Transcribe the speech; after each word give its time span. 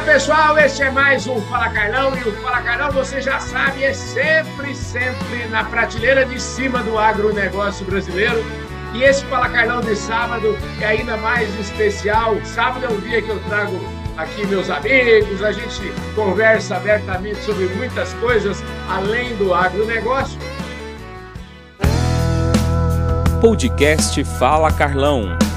Olá 0.00 0.14
pessoal, 0.14 0.58
este 0.58 0.82
é 0.82 0.90
mais 0.90 1.26
um 1.26 1.42
Fala 1.42 1.68
Carlão 1.68 2.16
e 2.16 2.26
o 2.26 2.32
Fala 2.40 2.62
Carlão, 2.62 2.90
você 2.90 3.20
já 3.20 3.38
sabe, 3.38 3.84
é 3.84 3.92
sempre, 3.92 4.74
sempre 4.74 5.46
na 5.50 5.62
prateleira 5.62 6.24
de 6.24 6.40
cima 6.40 6.82
do 6.82 6.98
agronegócio 6.98 7.84
brasileiro. 7.84 8.42
E 8.94 9.02
esse 9.02 9.22
Fala 9.26 9.50
Carlão 9.50 9.82
de 9.82 9.94
sábado 9.94 10.56
é 10.80 10.86
ainda 10.86 11.18
mais 11.18 11.54
especial. 11.60 12.34
Sábado 12.46 12.86
é 12.86 12.88
um 12.88 12.98
dia 13.00 13.20
que 13.20 13.28
eu 13.28 13.38
trago 13.40 13.78
aqui 14.16 14.46
meus 14.46 14.70
amigos, 14.70 15.42
a 15.42 15.52
gente 15.52 15.92
conversa 16.14 16.76
abertamente 16.76 17.38
sobre 17.42 17.66
muitas 17.66 18.14
coisas 18.14 18.64
além 18.88 19.36
do 19.36 19.52
agronegócio. 19.52 20.40
Podcast 23.42 24.24
Fala 24.24 24.72
Carlão. 24.72 25.49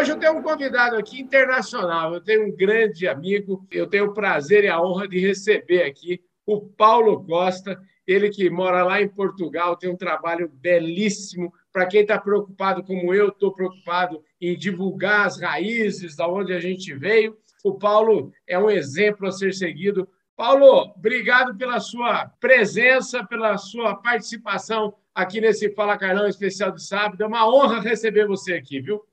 Hoje 0.00 0.12
eu 0.12 0.18
tenho 0.18 0.38
um 0.38 0.42
convidado 0.42 0.96
aqui 0.96 1.20
internacional, 1.20 2.14
eu 2.14 2.22
tenho 2.22 2.46
um 2.46 2.56
grande 2.56 3.06
amigo, 3.06 3.66
eu 3.70 3.86
tenho 3.86 4.06
o 4.06 4.14
prazer 4.14 4.64
e 4.64 4.68
a 4.68 4.80
honra 4.80 5.06
de 5.06 5.18
receber 5.18 5.82
aqui 5.82 6.22
o 6.46 6.58
Paulo 6.58 7.22
Costa, 7.26 7.78
ele 8.06 8.30
que 8.30 8.48
mora 8.48 8.82
lá 8.82 9.02
em 9.02 9.08
Portugal, 9.08 9.76
tem 9.76 9.90
um 9.90 9.96
trabalho 9.96 10.48
belíssimo. 10.54 11.52
Para 11.70 11.84
quem 11.84 12.00
está 12.00 12.18
preocupado, 12.18 12.82
como 12.82 13.12
eu 13.12 13.28
estou 13.28 13.52
preocupado 13.52 14.24
em 14.40 14.56
divulgar 14.56 15.26
as 15.26 15.38
raízes 15.38 16.16
da 16.16 16.26
onde 16.26 16.54
a 16.54 16.60
gente 16.60 16.94
veio, 16.94 17.36
o 17.62 17.74
Paulo 17.74 18.32
é 18.46 18.58
um 18.58 18.70
exemplo 18.70 19.28
a 19.28 19.32
ser 19.32 19.52
seguido. 19.52 20.08
Paulo, 20.34 20.94
obrigado 20.96 21.54
pela 21.58 21.78
sua 21.78 22.24
presença, 22.40 23.22
pela 23.22 23.58
sua 23.58 23.94
participação 23.96 24.94
aqui 25.14 25.42
nesse 25.42 25.68
Fala 25.74 25.98
Carlão 25.98 26.26
especial 26.26 26.72
de 26.72 26.82
sábado. 26.82 27.22
É 27.22 27.26
uma 27.26 27.46
honra 27.46 27.82
receber 27.82 28.26
você 28.26 28.54
aqui, 28.54 28.80
viu? 28.80 29.04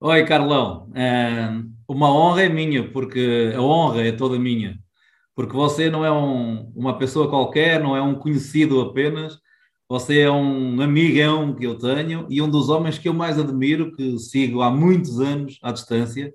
Oi, 0.00 0.24
Carlão. 0.24 0.88
Uma 1.88 2.12
honra 2.12 2.42
é 2.44 2.48
minha, 2.48 2.88
porque 2.92 3.52
a 3.54 3.60
honra 3.60 4.02
é 4.06 4.12
toda 4.12 4.38
minha. 4.38 4.78
Porque 5.34 5.54
você 5.54 5.90
não 5.90 6.04
é 6.04 6.12
um, 6.12 6.72
uma 6.74 6.98
pessoa 6.98 7.28
qualquer, 7.28 7.82
não 7.82 7.96
é 7.96 8.02
um 8.02 8.14
conhecido 8.14 8.80
apenas, 8.80 9.38
você 9.88 10.20
é 10.20 10.30
um 10.30 10.80
amigão 10.80 11.54
que 11.54 11.66
eu 11.66 11.76
tenho 11.78 12.26
e 12.30 12.40
um 12.42 12.50
dos 12.50 12.68
homens 12.68 12.98
que 12.98 13.08
eu 13.08 13.14
mais 13.14 13.38
admiro, 13.38 13.92
que 13.96 14.18
sigo 14.18 14.62
há 14.62 14.70
muitos 14.70 15.20
anos 15.20 15.58
à 15.62 15.72
distância 15.72 16.32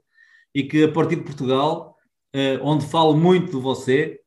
e 0.53 0.63
que 0.63 0.83
a 0.83 0.91
partir 0.91 1.17
de 1.17 1.23
Portugal, 1.23 1.95
eh, 2.33 2.59
onde 2.61 2.85
falo 2.85 3.15
muito 3.15 3.51
de 3.57 3.63
você, 3.63 4.19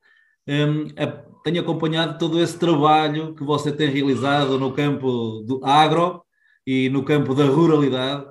tenho 1.44 1.60
acompanhado 1.60 2.19
todo 2.19 2.41
esse 2.41 2.58
trabalho 2.58 3.34
que 3.34 3.44
você 3.44 3.72
tem 3.72 3.91
realizado 3.91 4.58
no 4.58 4.72
campo 4.72 5.42
do 5.47 5.60
agro 5.64 6.22
e 6.66 6.88
no 6.91 7.05
campo 7.05 7.34
da 7.34 7.44
ruralidade, 7.44 8.27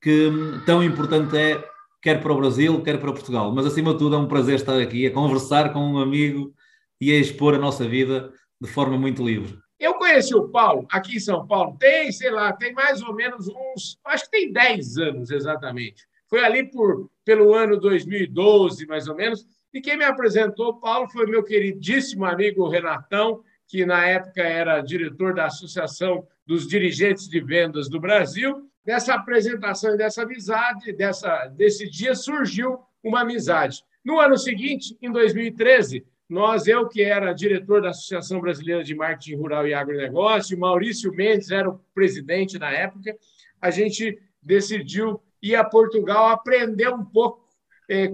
que 0.00 0.28
hum, 0.28 0.60
tão 0.64 0.82
importante 0.82 1.36
é, 1.36 1.62
quer 2.02 2.20
para 2.20 2.32
o 2.32 2.36
Brasil, 2.36 2.82
quer 2.82 2.98
para 2.98 3.12
Portugal. 3.12 3.52
Mas, 3.52 3.66
acima 3.66 3.92
de 3.92 3.98
tudo, 3.98 4.16
é 4.16 4.18
um 4.18 4.28
prazer 4.28 4.56
estar 4.56 4.78
aqui 4.80 5.06
a 5.06 5.12
conversar 5.12 5.72
com 5.72 5.80
um 5.80 5.98
amigo 5.98 6.52
e 7.00 7.12
a 7.12 7.16
expor 7.16 7.54
a 7.54 7.58
nossa 7.58 7.86
vida 7.86 8.32
de 8.60 8.68
forma 8.68 8.96
muito 8.96 9.24
livre. 9.24 9.58
Eu 9.78 9.94
conheci 9.94 10.34
o 10.34 10.48
Paulo 10.48 10.86
aqui 10.90 11.16
em 11.16 11.20
São 11.20 11.46
Paulo, 11.46 11.76
tem, 11.78 12.10
sei 12.10 12.30
lá, 12.30 12.52
tem 12.52 12.72
mais 12.72 13.00
ou 13.00 13.14
menos 13.14 13.48
uns, 13.48 13.98
acho 14.04 14.24
que 14.24 14.30
tem 14.30 14.52
10 14.52 14.98
anos 14.98 15.30
exatamente. 15.30 16.04
Foi 16.28 16.44
ali 16.44 16.68
por, 16.68 17.08
pelo 17.24 17.54
ano 17.54 17.78
2012, 17.78 18.86
mais 18.86 19.06
ou 19.06 19.14
menos, 19.14 19.46
e 19.72 19.80
quem 19.80 19.96
me 19.96 20.04
apresentou, 20.04 20.80
Paulo, 20.80 21.08
foi 21.08 21.26
meu 21.26 21.44
queridíssimo 21.44 22.24
amigo 22.24 22.68
Renatão, 22.68 23.42
que 23.68 23.84
na 23.84 24.04
época 24.06 24.42
era 24.42 24.80
diretor 24.80 25.34
da 25.34 25.46
Associação 25.46 26.26
dos 26.46 26.66
Dirigentes 26.66 27.28
de 27.28 27.40
Vendas 27.40 27.88
do 27.88 28.00
Brasil. 28.00 28.67
Dessa 28.88 29.12
apresentação 29.12 29.92
e 29.92 29.98
dessa 29.98 30.22
amizade, 30.22 30.94
dessa, 30.94 31.44
desse 31.48 31.90
dia, 31.90 32.14
surgiu 32.14 32.78
uma 33.04 33.20
amizade. 33.20 33.84
No 34.02 34.18
ano 34.18 34.38
seguinte, 34.38 34.96
em 35.02 35.12
2013, 35.12 36.06
nós, 36.26 36.66
eu 36.66 36.88
que 36.88 37.02
era 37.02 37.34
diretor 37.34 37.82
da 37.82 37.90
Associação 37.90 38.40
Brasileira 38.40 38.82
de 38.82 38.94
Marketing 38.94 39.34
Rural 39.34 39.68
e 39.68 39.74
Agronegócio, 39.74 40.58
Maurício 40.58 41.12
Mendes 41.12 41.50
era 41.50 41.68
o 41.68 41.78
presidente 41.94 42.58
na 42.58 42.70
época, 42.70 43.14
a 43.60 43.70
gente 43.70 44.18
decidiu 44.42 45.20
ir 45.42 45.54
a 45.54 45.64
Portugal 45.64 46.30
aprender 46.30 46.88
um 46.88 47.04
pouco 47.04 47.46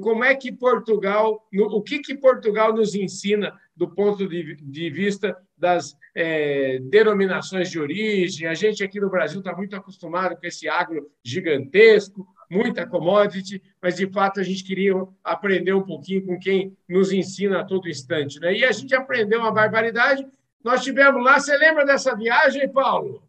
como 0.01 0.23
é 0.25 0.35
que 0.37 0.53
Portugal, 0.53 1.45
o 1.53 1.83
que, 1.83 1.99
que 1.99 2.15
Portugal 2.15 2.73
nos 2.73 2.95
ensina 2.95 3.53
do 3.77 3.89
ponto 3.89 4.29
de, 4.29 4.55
de 4.57 4.91
vista 4.91 5.37
das 5.57 5.97
é, 6.15 6.79
denominações 6.83 7.71
de 7.71 7.81
origem. 7.81 8.47
A 8.47 8.55
gente 8.55 8.85
aqui 8.85 9.01
no 9.01 9.11
Brasil 9.11 9.41
está 9.41 9.55
muito 9.55 9.75
acostumado 9.75 10.37
com 10.37 10.47
esse 10.47 10.69
agro 10.69 11.11
gigantesco, 11.25 12.27
muita 12.49 12.87
commodity, 12.87 13.61
mas 13.83 13.97
de 13.97 14.07
fato 14.07 14.39
a 14.39 14.43
gente 14.45 14.63
queria 14.63 14.95
aprender 15.25 15.73
um 15.73 15.83
pouquinho 15.83 16.25
com 16.25 16.39
quem 16.39 16.77
nos 16.89 17.13
ensina 17.13 17.61
a 17.61 17.65
todo 17.65 17.89
instante. 17.89 18.39
Né? 18.39 18.59
E 18.59 18.65
a 18.65 18.71
gente 18.71 18.95
aprendeu 18.95 19.41
uma 19.41 19.51
barbaridade. 19.51 20.25
Nós 20.63 20.83
tivemos 20.83 21.23
lá, 21.23 21.41
você 21.41 21.57
lembra 21.57 21.85
dessa 21.85 22.15
viagem, 22.15 22.69
Paulo? 22.69 23.23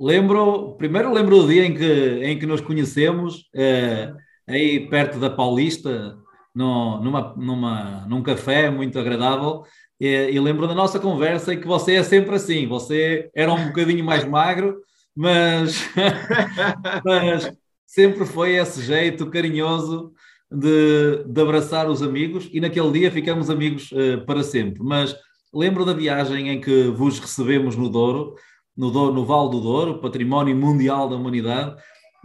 Lembro, 0.00 0.74
primeiro 0.76 1.12
lembro 1.12 1.42
do 1.42 1.48
dia 1.48 1.64
em 1.64 1.74
que, 1.74 1.84
em 2.24 2.38
que 2.38 2.46
nos 2.46 2.60
conhecemos. 2.60 3.48
É 3.54 4.12
aí 4.48 4.88
perto 4.88 5.18
da 5.18 5.30
Paulista, 5.30 6.16
no, 6.54 7.00
numa, 7.00 7.34
numa, 7.36 8.06
num 8.06 8.22
café 8.22 8.70
muito 8.70 8.98
agradável. 8.98 9.64
E, 10.00 10.06
e, 10.06 10.40
lembro 10.40 10.66
da 10.66 10.74
nossa 10.74 10.98
conversa 10.98 11.52
e 11.52 11.56
que 11.56 11.66
você 11.66 11.94
é 11.96 12.02
sempre 12.02 12.36
assim. 12.36 12.66
Você 12.66 13.30
era 13.34 13.52
um 13.52 13.66
bocadinho 13.66 14.04
mais 14.04 14.24
magro, 14.24 14.76
mas, 15.16 15.88
mas 17.04 17.52
sempre 17.86 18.24
foi 18.24 18.56
esse 18.56 18.82
jeito 18.82 19.30
carinhoso 19.30 20.12
de, 20.50 21.24
de 21.26 21.40
abraçar 21.40 21.88
os 21.88 22.02
amigos. 22.02 22.48
E 22.52 22.60
naquele 22.60 22.92
dia 22.92 23.10
ficamos 23.10 23.50
amigos 23.50 23.90
uh, 23.92 24.24
para 24.24 24.42
sempre. 24.42 24.82
Mas 24.82 25.16
lembro 25.52 25.84
da 25.84 25.92
viagem 25.92 26.50
em 26.50 26.60
que 26.60 26.88
vos 26.88 27.18
recebemos 27.18 27.76
no 27.76 27.88
Douro, 27.88 28.34
no, 28.76 28.90
Douro, 28.90 29.14
no 29.14 29.24
Val 29.24 29.48
do 29.48 29.60
Douro, 29.60 30.00
Património 30.00 30.56
Mundial 30.56 31.08
da 31.08 31.16
Humanidade 31.16 31.76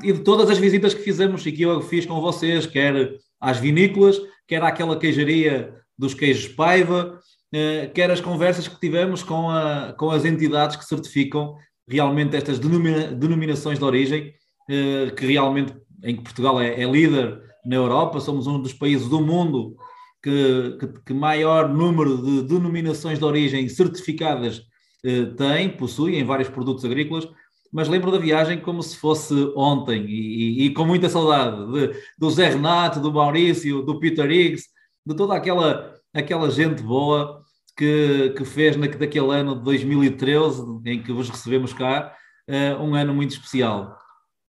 e 0.03 0.13
de 0.13 0.19
todas 0.19 0.49
as 0.49 0.57
visitas 0.57 0.93
que 0.93 1.01
fizemos 1.01 1.45
e 1.45 1.51
que 1.51 1.63
eu 1.63 1.81
fiz 1.81 2.05
com 2.05 2.21
vocês, 2.21 2.65
quer 2.65 3.17
às 3.39 3.57
vinícolas, 3.57 4.19
quer 4.47 4.63
àquela 4.63 4.97
queijaria 4.97 5.73
dos 5.97 6.13
queijos 6.13 6.47
Paiva, 6.47 7.19
eh, 7.53 7.89
quer 7.93 8.09
as 8.11 8.21
conversas 8.21 8.67
que 8.67 8.79
tivemos 8.79 9.23
com, 9.23 9.49
a, 9.49 9.93
com 9.97 10.11
as 10.11 10.25
entidades 10.25 10.75
que 10.75 10.85
certificam 10.85 11.55
realmente 11.87 12.35
estas 12.35 12.59
denomina, 12.59 13.07
denominações 13.07 13.79
de 13.79 13.85
origem, 13.85 14.33
eh, 14.69 15.11
que 15.15 15.25
realmente 15.25 15.73
em 16.03 16.15
que 16.15 16.23
Portugal 16.23 16.61
é, 16.61 16.81
é, 16.81 16.89
líder 16.89 17.41
na 17.65 17.75
Europa, 17.75 18.19
somos 18.19 18.47
um 18.47 18.61
dos 18.61 18.73
países 18.73 19.09
do 19.09 19.19
mundo 19.19 19.75
que, 20.23 20.77
que, 20.79 20.87
que 21.07 21.13
maior 21.13 21.67
número 21.67 22.17
de 22.17 22.43
denominações 22.43 23.19
de 23.19 23.25
origem 23.25 23.67
certificadas 23.67 24.61
eh, 25.03 25.25
tem, 25.37 25.69
possui 25.69 26.15
em 26.15 26.23
vários 26.23 26.49
produtos 26.49 26.85
agrícolas 26.85 27.27
mas 27.71 27.87
lembro 27.87 28.11
da 28.11 28.17
viagem 28.17 28.59
como 28.59 28.81
se 28.81 28.97
fosse 28.97 29.33
ontem 29.55 30.05
e, 30.05 30.63
e, 30.63 30.65
e 30.65 30.73
com 30.73 30.85
muita 30.85 31.09
saudade 31.09 31.57
de, 31.71 32.01
do 32.17 32.29
Zé 32.29 32.49
Renato, 32.49 32.99
do 32.99 33.13
Maurício, 33.13 33.81
do 33.81 33.99
Peter 33.99 34.29
Higgs, 34.29 34.67
de 35.05 35.15
toda 35.15 35.35
aquela, 35.35 35.95
aquela 36.13 36.49
gente 36.49 36.81
boa 36.81 37.43
que, 37.77 38.33
que 38.35 38.43
fez 38.43 38.75
na, 38.75 38.87
daquele 38.87 39.31
ano 39.31 39.55
de 39.55 39.63
2013, 39.63 40.81
em 40.85 41.01
que 41.01 41.13
vos 41.13 41.29
recebemos 41.29 41.73
cá, 41.73 42.15
uh, 42.49 42.83
um 42.83 42.93
ano 42.93 43.13
muito 43.13 43.31
especial. 43.31 43.97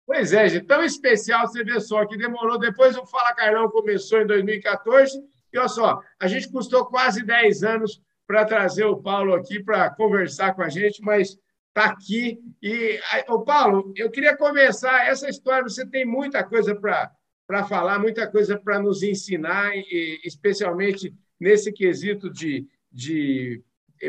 Pois 0.07 0.33
é, 0.33 0.49
gente, 0.49 0.67
tão 0.67 0.85
especial, 0.85 1.47
você 1.47 1.65
vê 1.65 1.81
só, 1.81 2.07
que 2.07 2.17
demorou. 2.17 2.59
Depois 2.59 2.97
o 2.97 3.05
Fala 3.05 3.35
Carlão 3.35 3.69
começou 3.69 4.21
em 4.21 4.27
2014, 4.27 5.19
e 5.53 5.59
olha 5.59 5.69
só, 5.69 6.01
a 6.21 6.29
gente 6.29 6.51
custou 6.51 6.87
quase 6.87 7.25
10 7.25 7.65
anos 7.65 8.01
para 8.27 8.45
trazer 8.45 8.85
o 8.85 8.97
Paulo 8.97 9.35
aqui 9.35 9.63
para 9.63 9.91
conversar 9.91 10.55
com 10.55 10.63
a 10.63 10.69
gente, 10.69 11.03
mas 11.03 11.37
está 11.77 11.85
aqui. 11.85 12.39
E, 12.63 12.99
o 13.29 13.41
Paulo, 13.41 13.93
eu 13.95 14.11
queria 14.11 14.35
começar 14.35 15.07
essa 15.07 15.29
história. 15.29 15.63
Você 15.63 15.85
tem 15.87 16.07
muita 16.07 16.43
coisa 16.43 16.75
para 16.75 17.65
falar, 17.65 17.99
muita 17.99 18.27
coisa 18.27 18.59
para 18.59 18.81
nos 18.81 19.03
ensinar, 19.03 19.77
e, 19.77 20.21
especialmente 20.25 21.15
nesse 21.39 21.71
quesito 21.71 22.31
de, 22.31 22.67
de 22.91 23.63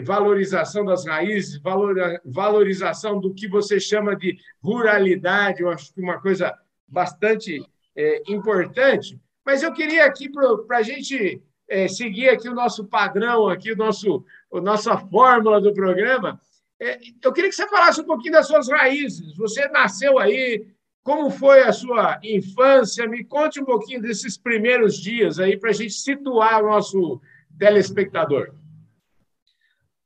valorização 0.03 0.85
das 0.85 1.05
raízes, 1.05 1.61
valor, 1.61 1.95
valorização 2.23 3.19
do 3.19 3.33
que 3.33 3.49
você 3.49 3.79
chama 3.81 4.15
de 4.15 4.37
ruralidade. 4.63 5.61
Eu 5.61 5.69
acho 5.69 5.93
que 5.93 6.01
uma 6.01 6.21
coisa 6.21 6.57
bastante 6.87 7.61
é, 7.95 8.23
importante. 8.29 9.19
Mas 9.45 9.61
eu 9.61 9.73
queria 9.73 10.05
aqui 10.05 10.29
para 10.29 10.77
a 10.77 10.81
gente 10.81 11.41
é, 11.69 11.87
seguir 11.89 12.29
aqui 12.29 12.47
o 12.47 12.55
nosso 12.55 12.85
padrão, 12.85 13.49
aqui 13.49 13.73
o 13.73 13.77
nosso, 13.77 14.23
a 14.53 14.61
nossa 14.61 14.97
fórmula 14.97 15.59
do 15.59 15.73
programa. 15.73 16.39
É, 16.79 16.99
eu 17.23 17.33
queria 17.33 17.49
que 17.49 17.55
você 17.55 17.67
falasse 17.67 18.01
um 18.01 18.05
pouquinho 18.05 18.33
das 18.33 18.47
suas 18.47 18.69
raízes. 18.69 19.35
Você 19.35 19.67
nasceu 19.69 20.19
aí, 20.19 20.67
como 21.03 21.29
foi 21.29 21.61
a 21.61 21.73
sua 21.73 22.19
infância? 22.23 23.07
Me 23.07 23.23
conte 23.23 23.59
um 23.59 23.65
pouquinho 23.65 24.01
desses 24.01 24.37
primeiros 24.37 25.01
dias 25.01 25.39
aí 25.39 25.57
para 25.57 25.71
a 25.71 25.73
gente 25.73 25.93
situar 25.93 26.63
o 26.63 26.67
nosso 26.67 27.21
telespectador. 27.57 28.53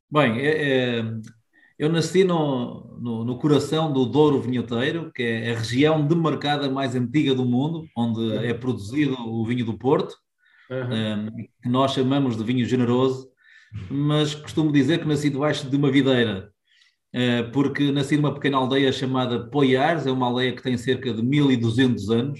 Bem, 0.09 0.39
é, 0.39 0.99
é, 0.99 1.05
eu 1.79 1.89
nasci 1.89 2.23
no, 2.23 2.97
no, 2.99 3.23
no, 3.23 3.37
coração 3.37 3.91
do 3.91 4.05
Douro 4.05 4.41
Vinheteiro, 4.41 5.11
que 5.11 5.23
é 5.23 5.51
a 5.51 5.57
região 5.57 6.05
demarcada 6.05 6.69
mais 6.69 6.95
antiga 6.95 7.33
do 7.33 7.45
mundo, 7.45 7.87
onde 7.95 8.19
uhum. 8.19 8.41
é 8.41 8.53
produzido 8.53 9.15
o 9.15 9.45
vinho 9.45 9.65
do 9.65 9.77
Porto, 9.77 10.15
uhum. 10.69 11.27
um, 11.27 11.31
que 11.63 11.69
nós 11.69 11.93
chamamos 11.93 12.37
de 12.37 12.43
vinho 12.43 12.65
generoso, 12.65 13.31
mas 13.89 14.35
costumo 14.35 14.71
dizer 14.71 14.99
que 14.99 15.07
nasci 15.07 15.29
debaixo 15.29 15.69
de 15.69 15.75
uma 15.75 15.89
videira, 15.89 16.50
porque 17.51 17.91
nasci 17.91 18.15
numa 18.15 18.33
pequena 18.33 18.57
aldeia 18.57 18.91
chamada 18.91 19.49
Poiares, 19.49 20.07
é 20.07 20.11
uma 20.11 20.27
aldeia 20.27 20.53
que 20.53 20.63
tem 20.63 20.77
cerca 20.77 21.13
de 21.13 21.21
1200 21.21 22.09
anos, 22.09 22.39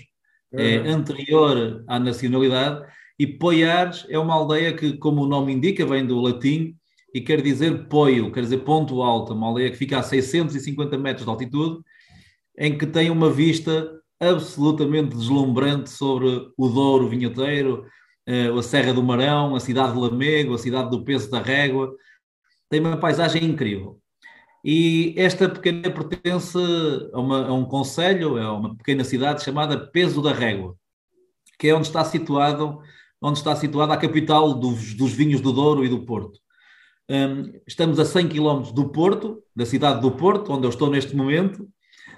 uhum. 0.51 0.59
é 0.59 0.77
anterior 0.89 1.83
à 1.87 1.99
nacionalidade, 1.99 2.85
e 3.19 3.27
Poiares 3.27 4.05
é 4.09 4.17
uma 4.17 4.33
aldeia 4.33 4.73
que, 4.73 4.93
como 4.97 5.23
o 5.23 5.27
nome 5.27 5.53
indica, 5.53 5.85
vem 5.85 6.05
do 6.05 6.19
latim, 6.19 6.75
e 7.13 7.21
quer 7.21 7.41
dizer 7.41 7.87
poio, 7.87 8.31
quer 8.31 8.41
dizer 8.41 8.59
ponto 8.59 9.01
alto, 9.01 9.33
uma 9.33 9.47
aldeia 9.47 9.69
que 9.69 9.77
fica 9.77 9.99
a 9.99 10.03
650 10.03 10.97
metros 10.97 11.25
de 11.25 11.29
altitude, 11.29 11.83
em 12.57 12.77
que 12.77 12.85
tem 12.85 13.09
uma 13.09 13.29
vista 13.29 13.91
absolutamente 14.19 15.15
deslumbrante 15.15 15.89
sobre 15.89 16.47
o 16.57 16.69
Douro 16.69 17.09
Vinheteiro, 17.09 17.85
eh, 18.25 18.47
a 18.47 18.61
Serra 18.63 18.93
do 18.93 19.03
Marão, 19.03 19.55
a 19.55 19.59
cidade 19.59 19.93
de 19.93 19.99
Lamego, 19.99 20.53
a 20.53 20.57
cidade 20.57 20.89
do 20.89 21.03
Peso 21.03 21.29
da 21.29 21.41
Régua. 21.41 21.93
Tem 22.69 22.79
uma 22.79 22.97
paisagem 22.97 23.43
incrível. 23.43 24.00
E 24.63 25.13
esta 25.17 25.49
pequena 25.49 25.89
pertence 25.89 26.57
a, 27.13 27.19
uma, 27.19 27.47
a 27.47 27.53
um 27.53 27.65
conselho, 27.65 28.37
é 28.37 28.47
uma 28.47 28.75
pequena 28.75 29.03
cidade 29.03 29.43
chamada 29.43 29.87
Peso 29.87 30.21
da 30.21 30.31
Régua, 30.31 30.75
que 31.57 31.67
é 31.67 31.75
onde 31.75 31.87
está 31.87 32.05
situado, 32.05 32.79
onde 33.19 33.39
está 33.39 33.55
situada 33.55 33.93
a 33.93 33.97
capital 33.97 34.53
dos, 34.53 34.93
dos 34.93 35.13
vinhos 35.13 35.41
do 35.41 35.51
Douro 35.51 35.83
e 35.83 35.89
do 35.89 36.05
Porto. 36.05 36.39
Um, 37.09 37.59
estamos 37.67 37.99
a 37.99 38.05
100 38.05 38.29
km 38.29 38.71
do 38.71 38.89
Porto, 38.89 39.43
da 39.55 39.65
cidade 39.65 39.99
do 39.99 40.11
Porto, 40.11 40.53
onde 40.53 40.65
eu 40.65 40.69
estou 40.69 40.89
neste 40.89 41.15
momento, 41.15 41.67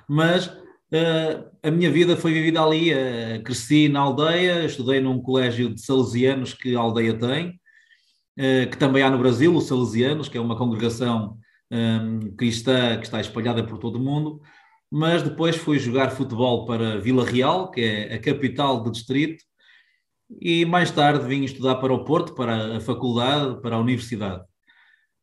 mas 0.07 0.47
uh, 0.47 1.49
a 1.63 1.71
minha 1.71 1.89
vida 1.89 2.17
foi 2.17 2.33
vivida 2.33 2.61
ali. 2.61 2.93
Uh, 2.93 3.41
cresci 3.43 3.87
na 3.87 4.01
aldeia, 4.01 4.65
estudei 4.65 4.99
num 4.99 5.21
colégio 5.21 5.73
de 5.73 5.81
salesianos 5.81 6.53
que 6.53 6.75
a 6.75 6.79
aldeia 6.79 7.17
tem, 7.17 7.59
uh, 8.37 8.69
que 8.69 8.77
também 8.77 9.01
há 9.01 9.09
no 9.09 9.17
Brasil, 9.17 9.55
os 9.55 9.65
salesianos, 9.65 10.27
que 10.27 10.37
é 10.37 10.41
uma 10.41 10.57
congregação 10.57 11.37
um, 11.73 12.35
cristã 12.35 12.97
que 12.97 13.05
está 13.05 13.19
espalhada 13.19 13.63
por 13.63 13.79
todo 13.79 13.95
o 13.95 14.01
mundo. 14.01 14.41
Mas 14.91 15.23
depois 15.23 15.55
fui 15.55 15.79
jogar 15.79 16.11
futebol 16.11 16.65
para 16.65 16.99
Vila 16.99 17.25
Real, 17.25 17.71
que 17.71 17.81
é 17.81 18.13
a 18.13 18.19
capital 18.19 18.83
do 18.83 18.91
distrito, 18.91 19.43
e 20.39 20.65
mais 20.65 20.91
tarde 20.91 21.27
vim 21.27 21.43
estudar 21.43 21.75
para 21.75 21.93
o 21.93 22.03
Porto, 22.05 22.35
para 22.35 22.77
a 22.77 22.79
faculdade, 22.79 23.59
para 23.61 23.75
a 23.75 23.79
universidade. 23.79 24.43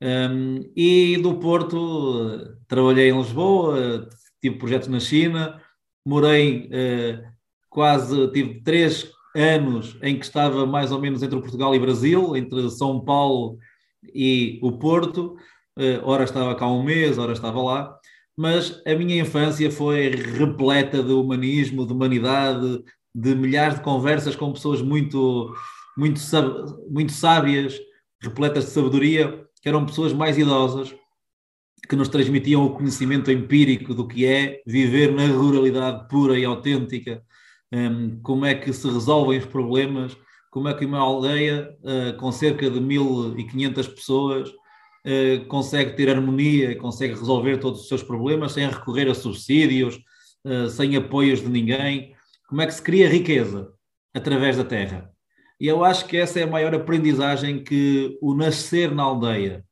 Um, 0.03 0.61
e 0.75 1.19
do 1.19 1.39
Porto, 1.39 2.57
trabalhei 2.67 3.11
em 3.11 3.17
Lisboa, 3.17 4.09
tive 4.41 4.57
projetos 4.57 4.89
na 4.89 4.99
China, 4.99 5.61
morei 6.05 6.69
uh, 6.69 7.23
quase, 7.69 8.29
tive 8.33 8.63
três 8.63 9.11
anos 9.37 9.97
em 10.03 10.19
que 10.19 10.25
estava 10.25 10.67
mais 10.67 10.91
ou 10.91 11.01
menos 11.01 11.23
entre 11.23 11.41
Portugal 11.41 11.75
e 11.75 11.79
Brasil, 11.79 12.37
entre 12.37 12.69
São 12.71 13.05
Paulo 13.05 13.59
e 14.15 14.59
o 14.63 14.73
Porto, 14.73 15.37
ora 16.03 16.25
estava 16.25 16.55
cá 16.55 16.67
um 16.67 16.83
mês, 16.83 17.19
ora 17.19 17.33
estava 17.33 17.63
lá, 17.63 17.97
mas 18.37 18.83
a 18.87 18.95
minha 18.95 19.21
infância 19.21 19.71
foi 19.71 20.11
repleta 20.11 21.03
de 21.03 21.13
humanismo, 21.13 21.87
de 21.87 21.93
humanidade, 21.93 22.83
de 23.15 23.35
milhares 23.35 23.77
de 23.77 23.83
conversas 23.83 24.37
com 24.37 24.53
pessoas 24.53 24.81
muito, 24.81 25.55
muito, 25.97 26.21
muito 26.91 27.13
sábias, 27.13 27.79
repletas 28.23 28.65
de 28.65 28.71
sabedoria, 28.71 29.45
que 29.61 29.69
eram 29.69 29.87
pessoas 29.87 30.13
mais 30.13 30.39
idosas 30.39 30.95
que 31.89 31.97
nos 31.97 32.09
transmitiam 32.09 32.65
o 32.65 32.71
conhecimento 32.71 33.31
empírico 33.31 33.95
do 33.95 34.07
que 34.07 34.25
é 34.25 34.63
viver 34.67 35.13
na 35.13 35.27
ruralidade 35.27 36.09
pura 36.09 36.39
e 36.39 36.45
autêntica, 36.45 37.23
um, 37.73 38.21
como 38.23 38.45
é 38.45 38.55
que 38.55 38.73
se 38.73 38.89
resolvem 38.89 39.39
os 39.39 39.47
problemas, 39.47 40.17
como 40.51 40.69
é 40.69 40.75
que 40.75 40.85
uma 40.85 40.99
aldeia 40.99 41.77
uh, 41.81 42.17
com 42.17 42.31
cerca 42.31 42.71
de 42.71 42.81
1.500 42.81 43.95
pessoas 43.95 44.53
uh, 45.07 45.45
consegue 45.47 45.97
ter 45.97 46.11
harmonia, 46.11 46.77
consegue 46.77 47.15
resolver 47.15 47.59
todos 47.59 47.83
os 47.83 47.89
seus 47.89 48.03
problemas 48.03 48.53
sem 48.53 48.69
recorrer 48.69 49.09
a 49.09 49.15
subsídios, 49.15 50.01
uh, 50.45 50.69
sem 50.69 50.97
apoios 50.97 51.41
de 51.41 51.49
ninguém. 51.49 52.15
Como 52.49 52.61
é 52.63 52.67
que 52.67 52.75
se 52.75 52.83
cria 52.83 53.09
riqueza 53.09 53.73
através 54.15 54.57
da 54.57 54.65
terra? 54.65 55.11
E 55.61 55.67
eu 55.67 55.85
acho 55.85 56.07
que 56.07 56.17
essa 56.17 56.41
é 56.41 56.45
a 56.45 56.47
maior 56.47 56.75
aprendizagem 56.75 57.63
que 57.63 58.19
o 58.21 58.35
nascer 58.35 58.95
na 58.95 59.03
aldeia 59.03 59.65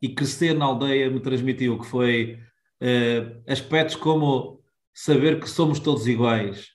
e 0.00 0.08
crescer 0.08 0.54
na 0.54 0.66
aldeia 0.66 1.10
me 1.10 1.20
transmitiu, 1.20 1.78
que 1.78 1.86
foi 1.86 2.38
uh, 2.82 3.42
aspectos 3.50 3.96
como 3.96 4.60
saber 4.94 5.40
que 5.40 5.48
somos 5.48 5.80
todos 5.80 6.06
iguais, 6.06 6.68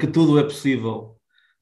que 0.00 0.06
tudo 0.06 0.38
é 0.38 0.42
possível, 0.42 1.14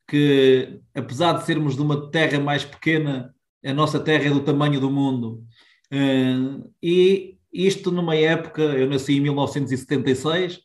que 0.06 0.80
apesar 0.94 1.32
de 1.32 1.44
sermos 1.44 1.74
de 1.74 1.82
uma 1.82 2.08
terra 2.08 2.38
mais 2.38 2.64
pequena, 2.64 3.34
a 3.64 3.74
nossa 3.74 4.00
terra 4.00 4.26
é 4.26 4.30
do 4.30 4.40
tamanho 4.40 4.80
do 4.80 4.90
mundo. 4.90 5.44
Uh, 5.92 6.70
e 6.82 7.36
isto 7.52 7.90
numa 7.90 8.14
época, 8.14 8.62
eu 8.62 8.88
nasci 8.88 9.16
em 9.16 9.20
1976, 9.20 10.60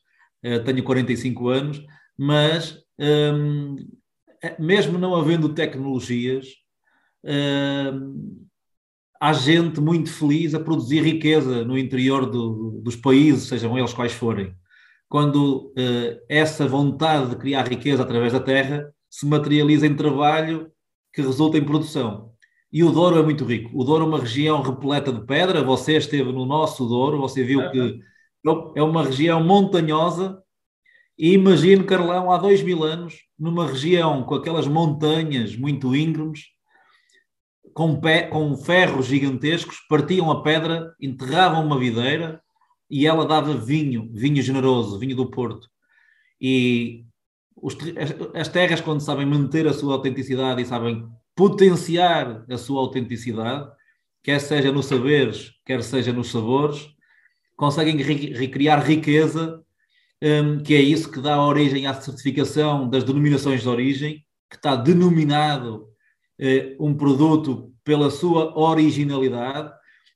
tenho 0.63 0.83
45 0.83 1.47
anos, 1.47 1.83
mas 2.15 2.77
um, 2.99 3.75
é, 4.43 4.55
mesmo 4.61 4.99
não 4.99 5.15
havendo 5.15 5.49
tecnologias, 5.49 6.45
uh, 7.25 8.45
há 9.19 9.33
gente 9.33 9.81
muito 9.81 10.11
feliz 10.11 10.53
a 10.53 10.59
produzir 10.59 11.01
riqueza 11.01 11.65
no 11.65 11.75
interior 11.75 12.29
do, 12.29 12.79
dos 12.83 12.95
países, 12.95 13.47
sejam 13.47 13.75
eles 13.75 13.93
quais 13.93 14.13
forem. 14.13 14.53
Quando 15.09 15.73
essa 16.27 16.67
vontade 16.67 17.29
de 17.29 17.35
criar 17.37 17.67
riqueza 17.67 18.03
através 18.03 18.33
da 18.33 18.39
terra 18.39 18.91
se 19.09 19.25
materializa 19.25 19.87
em 19.87 19.95
trabalho 19.95 20.69
que 21.13 21.21
resulta 21.21 21.57
em 21.57 21.63
produção. 21.63 22.34
E 22.75 22.83
o 22.83 22.91
Douro 22.91 23.17
é 23.17 23.23
muito 23.23 23.45
rico. 23.45 23.71
O 23.73 23.85
Douro 23.85 24.03
é 24.03 24.07
uma 24.09 24.19
região 24.19 24.61
repleta 24.61 25.09
de 25.09 25.25
pedra. 25.25 25.63
Você 25.63 25.95
esteve 25.95 26.29
no 26.33 26.45
nosso 26.45 26.85
Douro, 26.85 27.17
você 27.17 27.41
viu 27.41 27.71
que 27.71 28.01
é 28.75 28.83
uma 28.83 29.01
região 29.01 29.41
montanhosa 29.41 30.43
e 31.17 31.31
imagino, 31.31 31.85
Carlão, 31.85 32.29
há 32.29 32.37
dois 32.37 32.61
mil 32.61 32.83
anos, 32.83 33.15
numa 33.39 33.65
região 33.65 34.25
com 34.25 34.35
aquelas 34.35 34.67
montanhas 34.67 35.55
muito 35.55 35.95
íngremes, 35.95 36.47
com, 37.73 37.97
pé, 37.97 38.23
com 38.23 38.57
ferros 38.57 39.05
gigantescos, 39.05 39.77
partiam 39.87 40.29
a 40.29 40.43
pedra, 40.43 40.93
enterravam 40.99 41.65
uma 41.65 41.79
videira 41.79 42.41
e 42.89 43.07
ela 43.07 43.25
dava 43.25 43.55
vinho, 43.55 44.11
vinho 44.11 44.43
generoso, 44.43 44.99
vinho 44.99 45.15
do 45.15 45.31
Porto. 45.31 45.69
E 46.41 47.05
os, 47.55 47.77
as 48.33 48.49
terras, 48.49 48.81
quando 48.81 48.99
sabem 48.99 49.25
manter 49.25 49.65
a 49.65 49.73
sua 49.73 49.93
autenticidade 49.93 50.61
e 50.61 50.65
sabem 50.65 51.07
potenciar 51.35 52.45
a 52.49 52.57
sua 52.57 52.79
autenticidade, 52.79 53.69
quer 54.23 54.39
seja 54.39 54.71
nos 54.71 54.85
saberes, 54.85 55.51
quer 55.65 55.83
seja 55.83 56.13
nos 56.13 56.31
sabores, 56.31 56.87
conseguem 57.55 57.97
recriar 57.97 58.83
riqueza 58.83 59.61
um, 60.23 60.59
que 60.63 60.73
é 60.73 60.79
isso 60.79 61.11
que 61.11 61.19
dá 61.19 61.41
origem 61.43 61.85
à 61.85 61.93
certificação 61.93 62.89
das 62.89 63.03
denominações 63.03 63.61
de 63.61 63.69
origem, 63.69 64.25
que 64.49 64.55
está 64.55 64.75
denominado 64.75 65.87
uh, 66.39 66.85
um 66.85 66.95
produto 66.95 67.73
pela 67.83 68.09
sua 68.09 68.57
originalidade, 68.57 69.71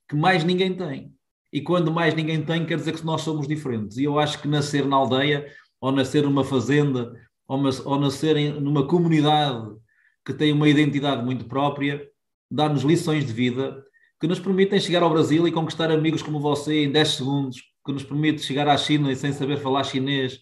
que 0.08 0.16
mais 0.16 0.42
ninguém 0.42 0.74
tem. 0.74 1.14
E 1.52 1.60
quando 1.60 1.92
mais 1.92 2.14
ninguém 2.14 2.42
tem, 2.42 2.64
quer 2.64 2.76
dizer 2.76 2.94
que 2.94 3.04
nós 3.04 3.22
somos 3.22 3.46
diferentes. 3.46 3.96
E 3.96 4.04
eu 4.04 4.18
acho 4.18 4.40
que 4.40 4.48
nascer 4.48 4.86
na 4.86 4.96
aldeia, 4.96 5.46
ou 5.80 5.92
nascer 5.92 6.22
numa 6.22 6.44
fazenda, 6.44 7.12
ou, 7.46 7.60
ou 7.84 7.98
nascer 8.00 8.60
numa 8.60 8.86
comunidade 8.86 9.68
que 10.24 10.34
tem 10.34 10.52
uma 10.52 10.68
identidade 10.68 11.24
muito 11.24 11.44
própria, 11.46 12.06
dá-nos 12.50 12.82
lições 12.82 13.24
de 13.24 13.32
vida 13.32 13.82
que 14.20 14.26
nos 14.26 14.38
permitem 14.38 14.78
chegar 14.78 15.02
ao 15.02 15.10
Brasil 15.10 15.48
e 15.48 15.52
conquistar 15.52 15.90
amigos 15.90 16.22
como 16.22 16.38
você 16.38 16.84
em 16.84 16.92
10 16.92 17.08
segundos, 17.08 17.62
que 17.84 17.92
nos 17.92 18.04
permite 18.04 18.42
chegar 18.42 18.68
à 18.68 18.76
China 18.76 19.10
e 19.10 19.16
sem 19.16 19.32
saber 19.32 19.56
falar 19.56 19.82
chinês, 19.84 20.40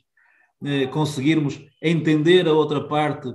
eh, 0.64 0.88
conseguirmos 0.88 1.61
entender 1.80 2.49
a 2.49 2.52
outra 2.52 2.88
parte, 2.88 3.32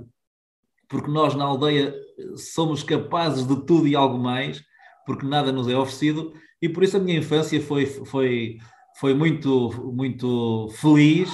porque 0.86 1.10
nós 1.10 1.34
na 1.34 1.44
aldeia 1.44 1.94
somos 2.36 2.82
capazes 2.82 3.46
de 3.46 3.64
tudo 3.64 3.88
e 3.88 3.96
algo 3.96 4.18
mais, 4.18 4.62
porque 5.06 5.24
nada 5.24 5.50
nos 5.50 5.66
é 5.66 5.76
oferecido, 5.76 6.34
e 6.60 6.68
por 6.68 6.82
isso 6.82 6.98
a 6.98 7.00
minha 7.00 7.18
infância 7.18 7.58
foi, 7.62 7.86
foi, 7.86 8.58
foi 9.00 9.14
muito, 9.14 9.70
muito 9.94 10.68
feliz, 10.80 11.30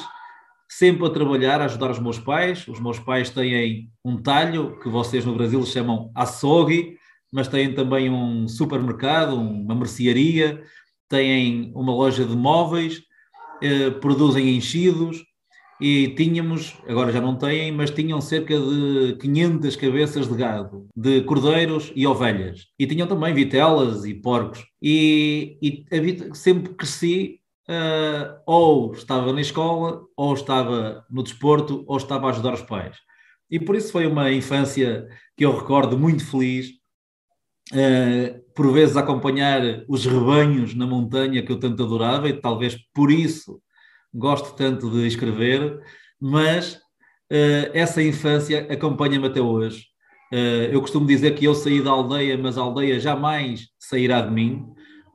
sempre 0.70 1.04
a 1.04 1.10
trabalhar, 1.10 1.60
a 1.60 1.64
ajudar 1.64 1.90
os 1.90 1.98
meus 1.98 2.18
pais. 2.18 2.66
Os 2.68 2.80
meus 2.80 2.98
pais 3.00 3.28
têm 3.28 3.90
um 4.04 4.16
talho, 4.16 4.78
que 4.80 4.88
vocês 4.88 5.24
no 5.24 5.34
Brasil 5.34 5.64
chamam 5.66 6.12
açougue, 6.14 6.96
mas 7.32 7.48
têm 7.48 7.74
também 7.74 8.08
um 8.08 8.46
supermercado, 8.46 9.34
uma 9.34 9.74
mercearia, 9.74 10.62
têm 11.08 11.72
uma 11.74 11.92
loja 11.92 12.24
de 12.24 12.36
móveis, 12.36 13.02
eh, 13.60 13.90
produzem 13.90 14.56
enchidos 14.56 15.24
e 15.80 16.14
tínhamos, 16.14 16.76
agora 16.86 17.10
já 17.10 17.20
não 17.20 17.36
têm, 17.36 17.72
mas 17.72 17.90
tinham 17.90 18.20
cerca 18.20 18.54
de 18.56 19.16
500 19.20 19.74
cabeças 19.76 20.28
de 20.28 20.36
gado, 20.36 20.86
de 20.94 21.22
cordeiros 21.22 21.90
e 21.96 22.06
ovelhas. 22.06 22.66
E 22.78 22.86
tinham 22.86 23.08
também 23.08 23.34
vitelas 23.34 24.04
e 24.04 24.14
porcos. 24.14 24.64
E, 24.80 25.58
e 25.60 25.84
sempre 26.34 26.74
cresci, 26.74 27.39
uh, 27.70 28.40
ou 28.44 28.92
estava 28.92 29.32
na 29.32 29.40
escola, 29.40 30.02
ou 30.16 30.34
estava 30.34 31.06
no 31.08 31.22
desporto, 31.22 31.84
ou 31.86 31.96
estava 31.96 32.26
a 32.26 32.30
ajudar 32.30 32.54
os 32.54 32.62
pais. 32.62 32.96
E 33.48 33.60
por 33.60 33.76
isso 33.76 33.92
foi 33.92 34.06
uma 34.06 34.32
infância 34.32 35.06
que 35.36 35.44
eu 35.44 35.56
recordo 35.56 35.96
muito 35.96 36.28
feliz, 36.28 36.70
uh, 37.72 38.52
por 38.54 38.72
vezes 38.72 38.96
acompanhar 38.96 39.84
os 39.88 40.04
rebanhos 40.04 40.74
na 40.74 40.86
montanha 40.86 41.42
que 41.42 41.52
eu 41.52 41.60
tanto 41.60 41.82
adorava, 41.82 42.28
e 42.28 42.40
talvez 42.40 42.76
por 42.92 43.10
isso 43.10 43.62
gosto 44.12 44.56
tanto 44.56 44.90
de 44.90 45.06
escrever, 45.06 45.80
mas 46.20 46.74
uh, 46.74 47.70
essa 47.72 48.02
infância 48.02 48.66
acompanha-me 48.70 49.26
até 49.26 49.40
hoje. 49.40 49.86
Uh, 50.32 50.70
eu 50.72 50.80
costumo 50.80 51.06
dizer 51.06 51.32
que 51.34 51.44
eu 51.44 51.54
saí 51.54 51.80
da 51.80 51.90
aldeia, 51.90 52.36
mas 52.36 52.58
a 52.58 52.62
aldeia 52.62 52.98
jamais 52.98 53.68
sairá 53.78 54.20
de 54.20 54.30
mim, 54.32 54.64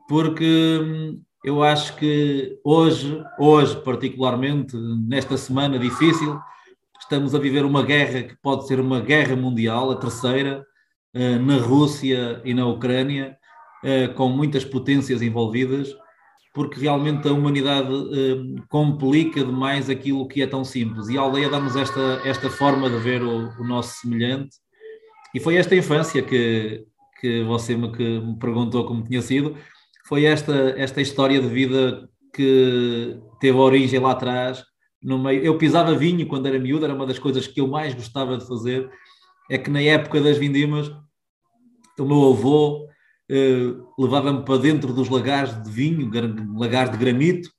porque 0.08 0.80
hum, 0.82 1.22
eu 1.46 1.64
acho 1.64 1.96
que 1.96 2.60
hoje, 2.64 3.24
hoje 3.40 3.76
particularmente, 3.82 4.76
nesta 4.76 5.38
semana 5.38 5.78
difícil, 5.80 6.40
estamos 7.00 7.36
a 7.36 7.40
viver 7.40 7.64
uma 7.64 7.84
guerra 7.84 8.24
que 8.24 8.36
pode 8.42 8.68
ser 8.68 8.80
uma 8.80 9.00
guerra 9.00 9.36
mundial, 9.36 9.92
a 9.92 9.96
terceira, 9.96 10.66
uh, 11.16 11.40
na 11.40 11.58
Rússia 11.58 12.42
e 12.44 12.54
na 12.54 12.66
Ucrânia, 12.66 13.38
com 14.16 14.30
muitas 14.30 14.66
potências 14.66 15.22
envolvidas 15.22 15.96
porque 16.56 16.80
realmente 16.80 17.28
a 17.28 17.34
humanidade 17.34 17.92
eh, 17.92 18.62
complica 18.70 19.44
demais 19.44 19.90
aquilo 19.90 20.26
que 20.26 20.42
é 20.42 20.48
tão 20.48 20.64
simples. 20.64 21.10
E 21.10 21.18
a 21.18 21.22
aldeia 21.22 21.50
dá-nos 21.50 21.76
esta, 21.76 22.22
esta 22.24 22.50
forma 22.50 22.90
de 22.90 22.98
ver 22.98 23.22
o, 23.22 23.50
o, 23.60 23.68
nosso 23.68 24.00
semelhante. 24.00 24.56
E 25.34 25.40
foi 25.42 25.58
esta 25.58 25.76
infância 25.76 26.24
que, 26.24 26.86
que 27.20 27.44
você 27.44 27.76
me, 27.76 27.92
que 27.92 28.22
me 28.22 28.40
perguntou 28.40 28.86
como 28.86 29.04
tinha 29.04 29.22
sido, 29.22 29.58
foi 30.08 30.26
esta, 30.26 30.54
esta 30.78 31.02
história 31.02 31.42
de 31.42 31.48
vida 31.48 32.08
que 32.34 33.18
teve 33.40 33.58
origem 33.58 34.00
lá 34.00 34.12
atrás. 34.12 34.64
No 35.02 35.18
meio, 35.18 35.44
eu 35.44 35.58
pisava 35.58 35.96
vinho 35.96 36.28
quando 36.28 36.48
era 36.48 36.60
miúdo, 36.60 36.86
era 36.86 36.94
uma 36.94 37.06
das 37.06 37.20
coisas 37.20 37.48
que 37.48 37.60
eu 37.60 37.68
mais 37.68 37.94
gostava 37.94 38.38
de 38.38 38.48
fazer. 38.48 38.90
É 39.50 39.58
que 39.58 39.70
na 39.70 39.82
época 39.82 40.22
das 40.22 40.38
vindimas, 40.38 40.90
o 42.00 42.06
meu 42.06 42.34
avô 42.34 42.86
uh, 42.86 44.02
levava-me 44.02 44.44
para 44.44 44.58
dentro 44.58 44.94
dos 44.94 45.10
lagares 45.10 45.62
de 45.64 45.70
vinho, 45.70 46.10
lagares 46.56 46.92
de 46.92 46.98
granito, 46.98 47.50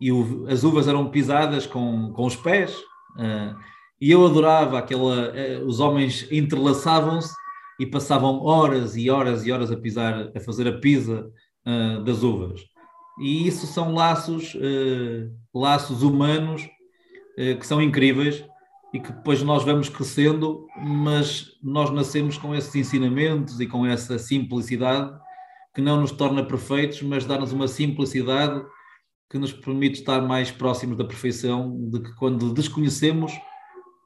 e 0.00 0.12
o, 0.12 0.46
as 0.48 0.64
uvas 0.64 0.88
eram 0.88 1.10
pisadas 1.10 1.66
com, 1.66 2.12
com 2.12 2.26
os 2.26 2.36
pés. 2.36 2.76
Uh, 3.16 3.56
e 4.00 4.10
eu 4.10 4.24
adorava 4.24 4.78
aquela. 4.78 5.30
Uh, 5.30 5.66
os 5.66 5.80
homens 5.80 6.28
entrelaçavam-se 6.30 7.32
e 7.80 7.86
passavam 7.86 8.42
horas 8.42 8.96
e 8.96 9.10
horas 9.10 9.46
e 9.46 9.52
horas 9.52 9.70
a 9.72 9.76
pisar, 9.76 10.30
a 10.36 10.40
fazer 10.40 10.68
a 10.68 10.78
pisa 10.78 11.28
das 12.04 12.22
uvas. 12.22 12.60
E 13.20 13.46
isso 13.46 13.66
são 13.66 13.94
laços, 13.94 14.56
laços 15.54 16.02
humanos 16.02 16.68
que 17.36 17.66
são 17.66 17.80
incríveis 17.80 18.44
e 18.92 19.00
que 19.00 19.12
depois 19.12 19.42
nós 19.42 19.64
vamos 19.64 19.88
crescendo, 19.88 20.66
mas 20.76 21.46
nós 21.62 21.90
nascemos 21.90 22.36
com 22.36 22.54
esses 22.54 22.74
ensinamentos 22.74 23.60
e 23.60 23.66
com 23.66 23.86
essa 23.86 24.18
simplicidade 24.18 25.12
que 25.74 25.80
não 25.80 26.00
nos 26.00 26.12
torna 26.12 26.44
perfeitos, 26.44 27.00
mas 27.02 27.24
dá-nos 27.24 27.52
uma 27.52 27.66
simplicidade 27.66 28.62
que 29.30 29.38
nos 29.38 29.52
permite 29.52 30.00
estar 30.00 30.20
mais 30.20 30.50
próximos 30.50 30.98
da 30.98 31.04
perfeição, 31.04 31.88
de 31.88 32.00
que 32.00 32.14
quando 32.16 32.52
desconhecemos 32.52 33.32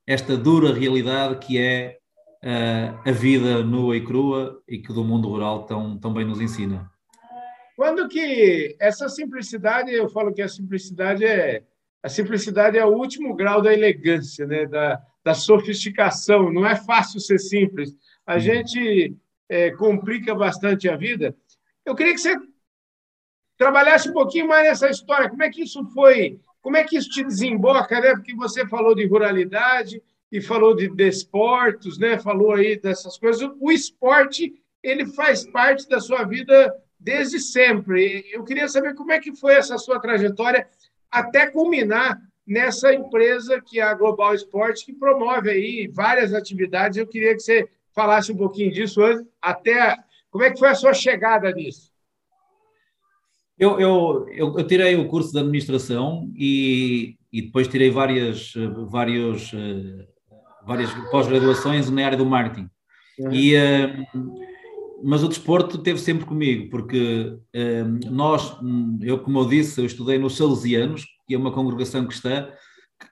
esta 0.07 0.37
dura 0.37 0.73
realidade 0.73 1.45
que 1.45 1.59
é 1.59 1.99
uh, 2.45 3.09
a 3.09 3.11
vida 3.11 3.65
nua 3.65 3.97
e 3.97 4.05
crua 4.05 4.63
e 4.69 4.79
que 4.79 4.93
do 4.93 5.03
mundo 5.03 5.29
rural 5.29 5.67
tão, 5.67 5.99
tão 5.99 6.15
bem 6.15 6.25
nos 6.25 6.41
ensina. 6.41 6.89
Quando 7.76 8.09
que 8.09 8.75
essa 8.80 9.06
simplicidade, 9.06 9.92
eu 9.92 10.09
falo 10.09 10.33
que 10.33 10.40
a 10.40 10.49
simplicidade 10.49 11.25
é 11.25 11.62
a 12.02 12.09
simplicidade 12.09 12.78
é 12.78 12.85
o 12.85 12.95
último 12.97 13.35
grau 13.35 13.61
da 13.61 13.75
elegância, 13.75 14.47
né? 14.47 14.64
da, 14.64 15.02
da 15.25 15.35
sofisticação. 15.35 16.52
Não 16.52 16.64
é 16.64 16.76
fácil 16.76 17.18
ser 17.18 17.38
simples. 17.38 17.97
A 18.25 18.38
gente 18.38 19.16
é, 19.49 19.73
complica 19.73 20.33
bastante 20.33 20.88
a 20.88 20.97
vida. 20.97 21.37
Eu 21.85 21.97
queria 21.97 22.14
que 22.14 22.21
você 22.21 22.37
trabalhasse 23.59 24.09
um 24.09 24.12
pouquinho 24.12 24.47
mais 24.47 24.68
nessa 24.68 24.88
história. 24.88 25.28
Como 25.28 25.42
é 25.42 25.50
que 25.50 25.62
isso 25.62 25.85
foi? 25.87 26.38
Como 26.62 26.76
é 26.76 26.85
que 26.85 26.97
isso 26.97 27.11
te 27.11 27.25
desemboca, 27.25 28.00
né? 28.00 28.14
Porque 28.14 28.37
você 28.37 28.64
falou 28.68 28.95
de 28.95 29.04
ruralidade 29.04 30.00
e 30.30 30.40
falou 30.40 30.76
de 30.76 30.88
desportos, 30.88 31.99
né? 31.99 32.21
Falou 32.21 32.52
aí 32.52 32.78
dessas 32.78 33.18
coisas. 33.18 33.50
O 33.61 33.73
esporte 33.73 34.54
ele 34.80 35.06
faz 35.06 35.45
parte 35.50 35.88
da 35.88 35.99
sua 35.99 36.23
vida 36.23 36.73
desde 37.07 37.39
sempre. 37.39 38.25
Eu 38.33 38.43
queria 38.43 38.67
saber 38.67 38.93
como 38.97 39.13
é 39.13 39.21
que 39.21 39.33
foi 39.33 39.55
essa 39.55 39.79
sua 39.79 40.01
trajetória 40.01 40.67
até 41.09 41.49
culminar 41.49 42.21
nessa 42.45 42.93
empresa 42.93 43.63
que 43.65 43.79
é 43.79 43.85
a 43.85 43.95
Global 43.95 44.35
Esporte, 44.35 44.85
que 44.85 44.93
promove 44.93 45.49
aí 45.49 45.87
várias 45.87 46.35
atividades. 46.35 46.99
Eu 46.99 47.07
queria 47.07 47.33
que 47.33 47.41
você 47.41 47.69
falasse 47.95 48.33
um 48.33 48.37
pouquinho 48.37 48.73
disso 48.73 49.01
antes, 49.05 49.25
até 49.41 49.97
como 50.33 50.43
é 50.43 50.51
que 50.51 50.59
foi 50.59 50.69
a 50.69 50.75
sua 50.75 50.93
chegada 50.93 51.53
nisso? 51.53 51.93
Eu, 53.57 53.81
eu, 53.81 54.27
eu, 54.33 54.59
eu 54.59 54.67
tirei 54.67 54.97
o 54.97 55.09
curso 55.09 55.33
de 55.33 55.39
administração 55.39 56.29
e, 56.37 57.17
e 57.33 57.41
depois 57.41 57.69
tirei 57.69 57.89
várias, 57.89 58.53
vários, 58.89 59.53
eh, 59.55 60.07
várias 60.67 60.93
pós-graduações 61.11 61.89
na 61.89 62.05
área 62.05 62.19
do 62.19 62.27
marketing. 62.27 62.69
Uhum. 63.19 63.33
E, 63.33 63.55
eh, 63.55 63.97
mas 65.03 65.23
o 65.23 65.29
desporto 65.29 65.79
teve 65.79 65.99
sempre 65.99 66.25
comigo, 66.25 66.71
porque 66.71 67.37
um, 67.55 68.11
nós, 68.11 68.57
hum, 68.62 68.99
eu 69.03 69.19
como 69.19 69.41
eu 69.41 69.49
disse, 69.49 69.81
eu 69.81 69.87
estudei 69.87 70.19
nos 70.19 70.37
Salesianos, 70.37 71.05
que 71.26 71.35
é 71.35 71.38
uma 71.38 71.53
congregação 71.53 72.07
cristã 72.07 72.49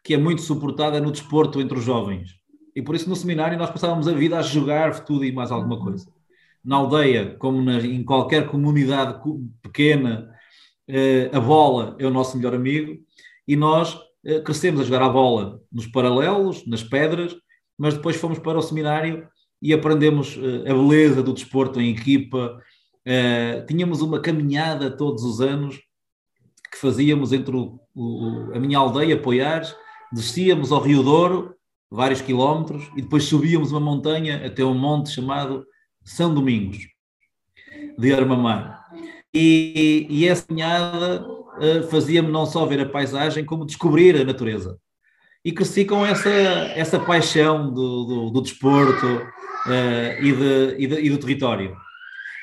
que 0.02 0.14
é 0.14 0.16
muito 0.16 0.42
suportada 0.42 1.00
no 1.00 1.10
desporto 1.10 1.60
entre 1.60 1.78
os 1.78 1.84
jovens. 1.84 2.30
E 2.74 2.82
por 2.82 2.94
isso 2.94 3.08
no 3.08 3.16
seminário 3.16 3.58
nós 3.58 3.70
passávamos 3.70 4.08
a 4.08 4.12
vida 4.12 4.38
a 4.38 4.42
jogar 4.42 5.04
tudo 5.04 5.24
e 5.24 5.32
mais 5.32 5.50
alguma 5.52 5.78
coisa. 5.78 6.06
Na 6.64 6.76
aldeia, 6.76 7.36
como 7.38 7.62
na, 7.62 7.78
em 7.80 8.02
qualquer 8.02 8.46
comunidade 8.46 9.20
pequena, 9.62 10.30
uh, 10.88 11.36
a 11.36 11.40
bola 11.40 11.96
é 11.98 12.06
o 12.06 12.10
nosso 12.10 12.36
melhor 12.36 12.54
amigo 12.54 12.98
e 13.46 13.54
nós 13.54 13.94
uh, 13.94 14.42
crescemos 14.42 14.80
a 14.80 14.84
jogar 14.84 15.02
a 15.02 15.08
bola 15.08 15.60
nos 15.70 15.86
paralelos, 15.86 16.66
nas 16.66 16.82
pedras, 16.82 17.36
mas 17.78 17.94
depois 17.94 18.16
fomos 18.16 18.38
para 18.38 18.58
o 18.58 18.62
seminário 18.62 19.28
e 19.64 19.72
aprendemos 19.72 20.36
uh, 20.36 20.62
a 20.68 20.74
beleza 20.74 21.22
do 21.22 21.32
desporto 21.32 21.80
em 21.80 21.90
equipa. 21.90 22.60
Uh, 23.06 23.64
tínhamos 23.66 24.02
uma 24.02 24.20
caminhada 24.20 24.94
todos 24.94 25.24
os 25.24 25.40
anos 25.40 25.80
que 26.70 26.78
fazíamos 26.78 27.32
entre 27.32 27.56
o, 27.56 27.80
o, 27.94 28.52
a 28.54 28.60
minha 28.60 28.76
aldeia, 28.76 29.18
Poiares, 29.18 29.74
descíamos 30.12 30.70
ao 30.70 30.82
Rio 30.82 31.02
Douro, 31.02 31.54
vários 31.90 32.20
quilómetros, 32.20 32.90
e 32.94 33.00
depois 33.00 33.24
subíamos 33.24 33.70
uma 33.70 33.80
montanha 33.80 34.44
até 34.44 34.62
um 34.62 34.74
monte 34.74 35.08
chamado 35.08 35.64
São 36.04 36.34
Domingos, 36.34 36.78
de 37.98 38.12
Armamar. 38.12 38.84
E, 39.32 40.06
e 40.10 40.28
essa 40.28 40.46
caminhada 40.46 41.26
uh, 41.26 41.88
fazia-me 41.90 42.30
não 42.30 42.44
só 42.44 42.66
ver 42.66 42.80
a 42.80 42.88
paisagem, 42.88 43.46
como 43.46 43.64
descobrir 43.64 44.14
a 44.20 44.24
natureza. 44.24 44.78
E 45.42 45.52
cresci 45.52 45.86
com 45.86 46.04
essa, 46.04 46.28
essa 46.28 47.00
paixão 47.00 47.72
do, 47.72 48.04
do, 48.04 48.30
do 48.30 48.42
desporto, 48.42 49.06
uh, 49.66 50.22
e, 50.22 50.32
de, 50.32 50.76
e, 50.78 50.86
de, 50.86 51.00
e, 51.06 51.10
do 51.10 51.18
território. 51.18 51.76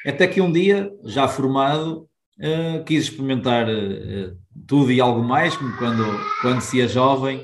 Até 0.05 0.27
que 0.27 0.41
um 0.41 0.51
dia, 0.51 0.91
já 1.05 1.27
formado, 1.27 2.07
uh, 2.39 2.83
quis 2.85 3.03
experimentar 3.03 3.67
uh, 3.67 4.37
tudo 4.67 4.91
e 4.91 4.99
algo 4.99 5.23
mais, 5.23 5.55
como 5.55 5.75
quando, 5.77 6.03
quando 6.41 6.61
se 6.61 6.81
é 6.81 6.87
jovem, 6.87 7.41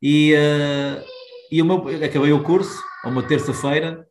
e, 0.00 0.32
e 1.50 1.60
meu, 1.60 1.88
acabei 2.04 2.32
o 2.32 2.42
curso, 2.44 2.80
uma 3.04 3.20
terça-feira, 3.20 4.06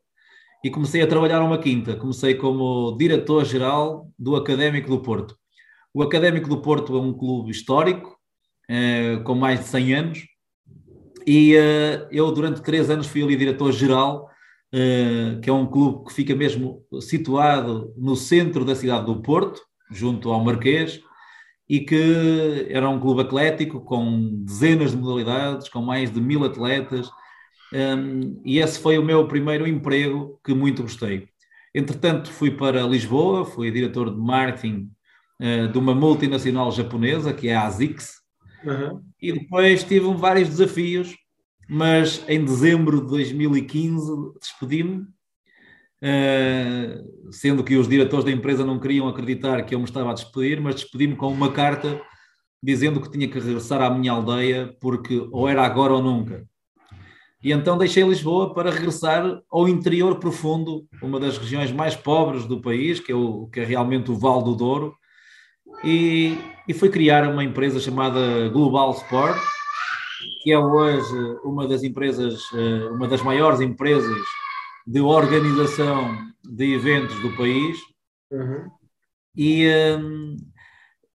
e 0.62 0.70
comecei 0.70 1.02
a 1.02 1.08
trabalhar 1.08 1.42
uma 1.42 1.58
quinta. 1.58 1.96
Comecei 1.96 2.36
como 2.36 2.98
diretor-geral 2.98 4.10
do 4.20 4.36
Académico 4.36 4.90
do 4.90 5.00
Porto. 5.00 5.38
O 5.94 6.04
Académico 6.04 6.50
do 6.50 6.62
Porto 6.62 6.98
é 6.98 7.00
um 7.00 7.14
clube 7.14 7.52
histórico, 7.52 8.18
com 9.24 9.34
mais 9.34 9.62
de 9.62 9.66
100 9.68 9.94
anos, 9.94 10.20
e 11.26 11.54
eu 12.12 12.30
durante 12.34 12.62
três 12.62 12.90
anos 12.90 13.08
fui 13.08 13.24
ali 13.24 13.38
diretor-geral 13.38 14.28
eh, 14.28 14.37
que 14.72 15.50
é 15.50 15.54
um 15.54 15.66
clube 15.66 16.06
que 16.06 16.14
fica 16.14 16.36
mesmo 16.36 16.84
situado 17.02 17.94
no 17.98 18.16
centro 18.16 18.66
da 18.66 18.76
cidade 18.76 19.06
do 19.06 19.22
Porto, 19.22 19.62
junto 19.92 20.32
ao 20.32 20.44
Marquês, 20.44 21.02
e 21.70 21.80
que 21.82 22.68
era 22.70 22.90
um 22.90 23.00
clube 23.00 23.22
atlético 23.22 23.82
com 23.82 24.44
dezenas 24.44 24.92
de 24.92 24.98
modalidades, 24.98 25.70
com 25.70 25.82
mais 25.82 26.12
de 26.12 26.20
mil 26.22 26.44
atletas, 26.44 27.10
ehm, 27.74 28.40
e 28.46 28.60
esse 28.60 28.80
foi 28.80 28.98
o 28.98 29.04
meu 29.04 29.28
primeiro 29.28 29.68
emprego 29.68 30.40
que 30.44 30.54
muito 30.54 30.84
gostei. 30.84 31.28
Entretanto, 31.74 32.32
fui 32.32 32.52
para 32.52 32.84
Lisboa, 32.84 33.46
fui 33.46 33.72
diretor 33.72 34.10
de 34.10 34.20
marketing 34.20 34.90
uh, 35.42 35.68
de 35.68 35.78
uma 35.78 35.94
multinacional 35.94 36.72
japonesa, 36.72 37.34
que 37.34 37.50
é 37.50 37.56
a 37.56 37.68
ASICS, 37.68 38.18
Uhum. 38.64 39.02
E 39.22 39.32
depois 39.32 39.84
tive 39.84 40.14
vários 40.14 40.50
desafios, 40.50 41.16
mas 41.70 42.24
em 42.28 42.44
dezembro 42.44 43.02
de 43.02 43.08
2015 43.08 44.12
despedi-me, 44.40 45.02
uh, 46.02 47.32
sendo 47.32 47.64
que 47.64 47.76
os 47.76 47.88
diretores 47.88 48.26
da 48.26 48.32
empresa 48.32 48.66
não 48.66 48.80
queriam 48.80 49.08
acreditar 49.08 49.64
que 49.64 49.76
eu 49.76 49.80
me 49.80 49.86
estava 49.86 50.12
a 50.12 50.14
despedir, 50.14 50.62
mas 50.62 50.76
despedi-me 50.76 51.16
com 51.16 51.28
uma 51.32 51.52
carta 51.52 52.02
dizendo 52.62 53.02
que 53.02 53.12
tinha 53.12 53.28
que 53.28 53.40
regressar 53.40 53.82
à 53.82 53.90
minha 53.90 54.12
aldeia 54.12 54.76
porque 54.80 55.28
ou 55.32 55.48
era 55.48 55.64
agora 55.64 55.94
ou 55.94 56.02
nunca. 56.02 56.46
E 57.44 57.52
então 57.52 57.78
deixei 57.78 58.04
Lisboa 58.04 58.54
para 58.54 58.72
regressar 58.72 59.42
ao 59.50 59.70
interior 59.70 60.18
profundo, 60.18 60.88
uma 61.02 61.20
das 61.20 61.38
regiões 61.38 61.72
mais 61.72 61.96
pobres 61.96 62.46
do 62.46 62.60
país, 62.60 63.00
que 63.00 63.12
é, 63.12 63.16
o, 63.16 63.48
que 63.48 63.60
é 63.60 63.64
realmente 63.64 64.10
o 64.10 64.18
Val 64.18 64.42
do 64.42 64.56
Douro, 64.56 64.96
e, 65.84 66.36
e 66.68 66.74
foi 66.74 66.90
criar 66.90 67.28
uma 67.30 67.44
empresa 67.44 67.80
chamada 67.80 68.50
Global 68.50 68.92
Sport, 68.92 69.38
que 70.42 70.52
é 70.52 70.60
hoje 70.60 71.40
uma 71.44 71.68
das 71.68 71.84
empresas, 71.84 72.42
eh, 72.54 72.90
uma 72.92 73.08
das 73.08 73.22
maiores 73.22 73.62
empresas 73.62 74.22
de 74.86 75.02
organização 75.02 76.18
de 76.44 76.74
eventos 76.74 77.20
do 77.22 77.36
país. 77.36 77.78
Uhum. 78.32 78.72
E, 79.36 79.68
um, 80.00 80.38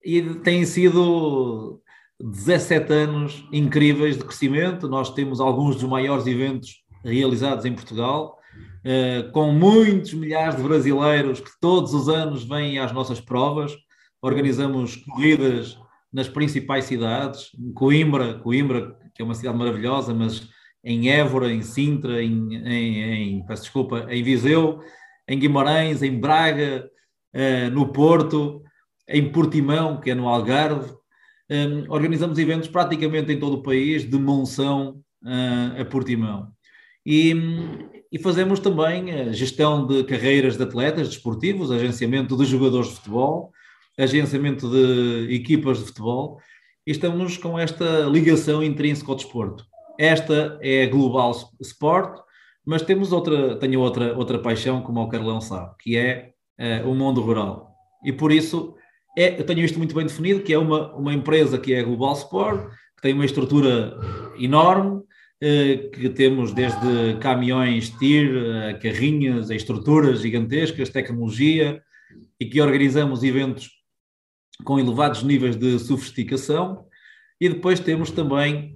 e 0.05 0.23
tem 0.37 0.65
sido 0.65 1.81
17 2.21 2.93
anos 2.93 3.45
incríveis 3.53 4.19
de 4.19 4.25
crescimento. 4.25 4.89
Nós 4.89 5.13
temos 5.15 5.41
alguns 5.41 5.77
dos 5.77 5.85
maiores 5.85 6.27
eventos 6.27 6.83
realizados 7.03 7.65
em 7.65 7.75
Portugal, 7.75 8.39
uh, 8.85 9.33
com 9.33 9.51
muitos 9.53 10.13
milhares 10.15 10.57
de 10.57 10.63
brasileiros 10.63 11.41
que 11.41 11.51
todos 11.61 11.95
os 11.95 12.09
anos 12.09 12.45
vêm 12.45 12.79
às 12.79 12.93
nossas 12.93 13.21
provas. 13.21 13.73
Organizamos 14.21 14.97
corridas 14.97 15.79
nas 16.13 16.29
principais 16.29 16.85
cidades, 16.85 17.51
Coimbra, 17.75 18.35
Coimbra, 18.35 18.97
que 19.15 19.23
é 19.23 19.25
uma 19.25 19.35
cidade 19.35 19.57
maravilhosa, 19.57 20.15
mas 20.15 20.49
em 20.85 21.11
Évora, 21.11 21.53
em 21.53 21.63
Sintra, 21.63 22.23
em, 22.23 22.55
em, 22.55 23.03
em 23.39 23.47
peço 23.47 23.63
desculpa, 23.63 24.07
em 24.11 24.23
Viseu, 24.23 24.81
em 25.29 25.39
Guimarães, 25.39 26.03
em 26.03 26.19
Braga, 26.19 26.91
uh, 27.35 27.71
no 27.71 27.93
Porto, 27.93 28.63
em 29.09 29.31
Portimão, 29.31 30.01
que 30.01 30.11
é 30.11 30.15
no 30.15 30.29
Algarve. 30.29 30.93
Um, 31.51 31.91
organizamos 31.91 32.39
eventos 32.39 32.69
praticamente 32.69 33.33
em 33.33 33.39
todo 33.39 33.57
o 33.57 33.63
país, 33.63 34.09
de 34.09 34.19
Monção 34.19 35.03
uh, 35.23 35.81
a 35.81 35.85
Portimão. 35.85 36.49
E, 37.05 37.35
e, 38.11 38.19
fazemos 38.19 38.61
também 38.61 39.33
gestão 39.33 39.87
de 39.87 40.05
carreiras 40.05 40.57
de 40.57 40.63
atletas 40.63 41.09
desportivos, 41.09 41.71
agenciamento 41.71 42.37
de 42.37 42.45
jogadores 42.45 42.89
de 42.89 42.95
futebol, 42.95 43.53
agenciamento 43.99 44.71
de 44.71 45.35
equipas 45.35 45.79
de 45.79 45.87
futebol, 45.87 46.39
e 46.87 46.91
estamos 46.91 47.37
com 47.37 47.59
esta 47.59 48.03
ligação 48.03 48.63
intrínseca 48.63 49.11
ao 49.11 49.17
desporto. 49.17 49.65
Esta 49.99 50.59
é 50.61 50.85
a 50.85 50.89
Global 50.89 51.33
Sport, 51.61 52.21
mas 52.65 52.83
temos 52.83 53.13
outra, 53.13 53.57
tenho 53.57 53.81
outra, 53.81 54.17
outra 54.17 54.39
paixão, 54.39 54.83
como 54.83 55.01
o 55.01 55.09
Carlão 55.09 55.41
sabe, 55.41 55.75
que 55.81 55.97
é 55.97 56.33
uh, 56.59 56.89
o 56.89 56.95
mundo 56.95 57.21
rural. 57.21 57.73
E 58.05 58.13
por 58.13 58.33
isso 58.33 58.75
é, 59.17 59.39
eu 59.39 59.45
tenho 59.45 59.61
isto 59.61 59.79
muito 59.79 59.95
bem 59.95 60.07
definido, 60.07 60.43
que 60.43 60.53
é 60.53 60.59
uma, 60.59 60.95
uma 60.95 61.13
empresa 61.13 61.59
que 61.59 61.75
é 61.75 61.81
a 61.81 61.85
Global 61.85 62.15
Sport, 62.15 62.71
que 62.97 63.03
tem 63.03 63.15
uma 63.15 63.25
estrutura 63.25 63.97
enorme, 64.39 64.99
uh, 64.99 65.91
que 65.91 66.09
temos 66.11 66.53
desde 66.53 67.17
caminhões 67.21 67.91
TIR, 67.91 68.31
uh, 68.31 68.81
carrinhas, 68.81 69.51
estruturas 69.51 70.21
gigantescas, 70.21 70.89
tecnologia, 70.89 71.83
e 72.41 72.47
que 72.47 72.61
organizamos 72.61 73.23
eventos 73.23 73.82
com 74.65 74.79
elevados 74.79 75.23
níveis 75.23 75.57
de 75.57 75.79
sofisticação. 75.79 76.85
E 77.41 77.49
depois 77.49 77.81
temos 77.81 78.11
também 78.11 78.75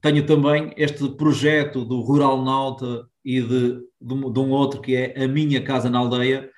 tenho 0.00 0.24
também 0.24 0.72
este 0.76 1.08
projeto 1.10 1.84
do 1.84 2.00
Rural 2.00 2.42
Nauta 2.42 3.06
e 3.24 3.40
de, 3.40 3.74
de, 4.00 4.32
de, 4.32 4.40
um 4.40 4.50
outro 4.50 4.80
que 4.80 4.96
é 4.96 5.24
A 5.24 5.28
Minha 5.28 5.62
Casa 5.62 5.90
na 5.90 5.98
Aldeia, 5.98 6.48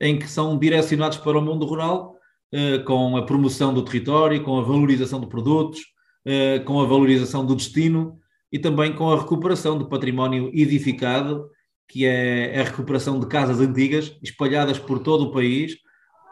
em 0.00 0.18
que 0.18 0.28
são 0.28 0.58
direcionados 0.58 1.18
para 1.18 1.38
o 1.38 1.42
mundo 1.42 1.66
rural, 1.66 2.16
uh, 2.54 2.84
com 2.84 3.16
a 3.16 3.24
promoção 3.24 3.72
do 3.72 3.82
território, 3.82 4.42
com 4.42 4.58
a 4.58 4.62
valorização 4.62 5.20
de 5.20 5.28
produtos, 5.28 5.80
uh, 6.26 6.62
com 6.64 6.80
a 6.80 6.86
valorização 6.86 7.44
do 7.44 7.54
destino 7.54 8.18
e 8.52 8.58
também 8.58 8.92
com 8.92 9.10
a 9.10 9.18
recuperação 9.18 9.78
do 9.78 9.88
património 9.88 10.50
edificado, 10.52 11.48
que 11.88 12.04
é 12.04 12.60
a 12.60 12.64
recuperação 12.64 13.18
de 13.18 13.26
casas 13.26 13.60
antigas 13.60 14.16
espalhadas 14.22 14.78
por 14.78 14.98
todo 14.98 15.24
o 15.24 15.32
país, 15.32 15.76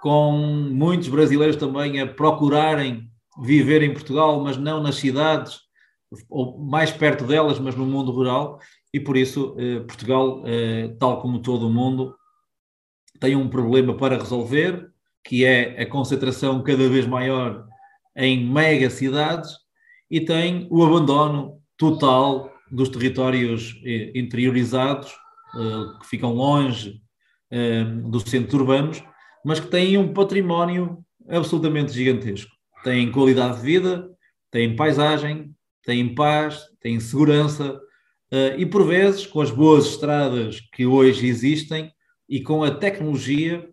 com 0.01 0.33
muitos 0.71 1.09
brasileiros 1.09 1.57
também 1.57 2.01
a 2.01 2.07
procurarem 2.07 3.11
viver 3.43 3.83
em 3.83 3.93
Portugal, 3.93 4.43
mas 4.43 4.57
não 4.57 4.83
nas 4.83 4.97
cidades, 4.97 5.61
ou 6.29 6.59
mais 6.59 6.91
perto 6.91 7.25
delas, 7.25 7.59
mas 7.59 7.75
no 7.75 7.87
mundo 7.87 8.11
rural, 8.11 8.59
e 8.93 8.99
por 8.99 9.17
isso 9.17 9.55
eh, 9.59 9.81
Portugal, 9.81 10.43
eh, 10.47 10.95
tal 10.99 11.21
como 11.21 11.41
todo 11.41 11.67
o 11.67 11.73
mundo, 11.73 12.17
tem 13.21 13.37
um 13.37 13.49
problema 13.49 13.97
para 13.97 14.19
resolver, 14.19 14.91
que 15.25 15.45
é 15.45 15.83
a 15.83 15.87
concentração 15.87 16.63
cada 16.63 16.89
vez 16.89 17.07
maior 17.07 17.67
em 18.17 18.45
mega 18.45 18.89
cidades, 18.89 19.51
e 20.11 20.21
tem 20.21 20.67
o 20.71 20.83
abandono 20.83 21.61
total 21.77 22.51
dos 22.71 22.89
territórios 22.89 23.81
eh, 23.85 24.13
interiorizados, 24.15 25.13
eh, 25.55 25.99
que 26.01 26.07
ficam 26.07 26.33
longe 26.35 27.01
eh, 27.51 27.85
dos 27.85 28.25
centros 28.25 28.55
urbanos, 28.55 29.03
mas 29.45 29.61
que 29.61 29.69
têm 29.69 29.97
um 29.99 30.13
património 30.13 30.99
absolutamente 31.29 31.93
gigantesco 31.93 32.59
têm 32.83 33.11
qualidade 33.11 33.57
de 33.57 33.63
vida, 33.63 34.11
têm 34.51 34.77
paisagem, 34.77 35.55
têm 35.85 36.15
paz, 36.15 36.65
têm 36.81 37.01
segurança 37.01 37.75
uh, 38.33 38.59
e, 38.59 38.67
por 38.67 38.87
vezes, 38.87 39.27
com 39.27 39.41
as 39.41 39.51
boas 39.51 39.87
estradas 39.87 40.61
que 40.73 40.87
hoje 40.87 41.27
existem 41.27 41.93
e 42.29 42.41
com 42.41 42.63
a 42.63 42.71
tecnologia, 42.71 43.69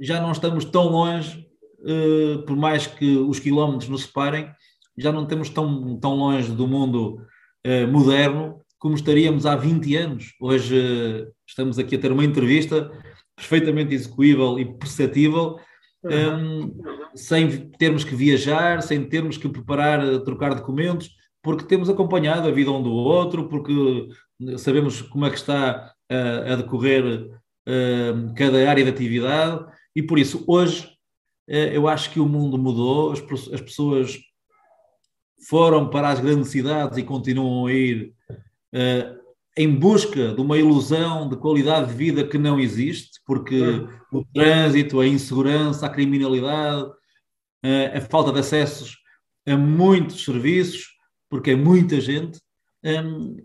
já 0.00 0.20
não 0.20 0.32
estamos 0.32 0.64
tão 0.64 0.88
longe, 0.88 1.46
uh, 1.80 2.42
por 2.44 2.56
mais 2.56 2.86
que 2.86 3.16
os 3.16 3.38
quilómetros 3.38 3.88
nos 3.88 4.02
separem, 4.02 4.50
já 4.96 5.10
não 5.10 5.26
temos 5.26 5.48
tão, 5.48 5.98
tão 5.98 6.14
longe 6.14 6.52
do 6.52 6.66
mundo 6.66 7.20
uh, 7.66 7.88
moderno 7.88 8.60
como 8.78 8.94
estaríamos 8.94 9.46
há 9.46 9.56
20 9.56 9.96
anos. 9.96 10.34
Hoje 10.38 11.26
estamos 11.48 11.78
aqui 11.78 11.96
a 11.96 11.98
ter 11.98 12.12
uma 12.12 12.24
entrevista 12.24 12.90
perfeitamente 13.36 13.94
execuível 13.94 14.58
e 14.58 14.64
perceptível 14.64 15.58
um, 16.04 16.70
sem 17.14 17.70
termos 17.70 18.04
que 18.04 18.14
viajar, 18.14 18.82
sem 18.82 19.02
termos 19.08 19.36
que 19.36 19.48
preparar, 19.48 20.04
eh, 20.04 20.18
trocar 20.18 20.54
documentos, 20.54 21.10
porque 21.42 21.64
temos 21.64 21.88
acompanhado 21.88 22.48
a 22.48 22.50
vida 22.50 22.70
um 22.70 22.82
do 22.82 22.92
outro, 22.92 23.48
porque 23.48 24.08
sabemos 24.58 25.00
como 25.00 25.24
é 25.24 25.30
que 25.30 25.36
está 25.36 25.94
a, 26.10 26.52
a 26.52 26.56
decorrer 26.56 27.04
uh, 27.04 28.34
cada 28.36 28.68
área 28.68 28.84
de 28.84 28.90
atividade, 28.90 29.64
e 29.94 30.02
por 30.02 30.18
isso 30.18 30.44
hoje 30.46 30.86
uh, 31.48 31.52
eu 31.72 31.88
acho 31.88 32.10
que 32.10 32.20
o 32.20 32.28
mundo 32.28 32.58
mudou, 32.58 33.12
as, 33.12 33.20
as 33.52 33.60
pessoas 33.60 34.18
foram 35.48 35.88
para 35.88 36.08
as 36.08 36.20
grandes 36.20 36.48
cidades 36.48 36.98
e 36.98 37.02
continuam 37.02 37.66
a 37.66 37.72
ir 37.72 38.12
uh, 38.74 39.23
em 39.56 39.72
busca 39.72 40.34
de 40.34 40.40
uma 40.40 40.58
ilusão 40.58 41.28
de 41.28 41.36
qualidade 41.36 41.88
de 41.88 41.94
vida 41.94 42.26
que 42.26 42.36
não 42.36 42.58
existe, 42.58 43.20
porque 43.24 43.86
o 44.12 44.24
trânsito, 44.34 45.00
a 45.00 45.06
insegurança, 45.06 45.86
a 45.86 45.90
criminalidade, 45.90 46.90
a 47.94 48.00
falta 48.00 48.32
de 48.32 48.40
acessos 48.40 48.96
a 49.46 49.56
muitos 49.56 50.24
serviços, 50.24 50.88
porque 51.30 51.52
é 51.52 51.56
muita 51.56 52.00
gente, 52.00 52.40
hum, 52.84 53.36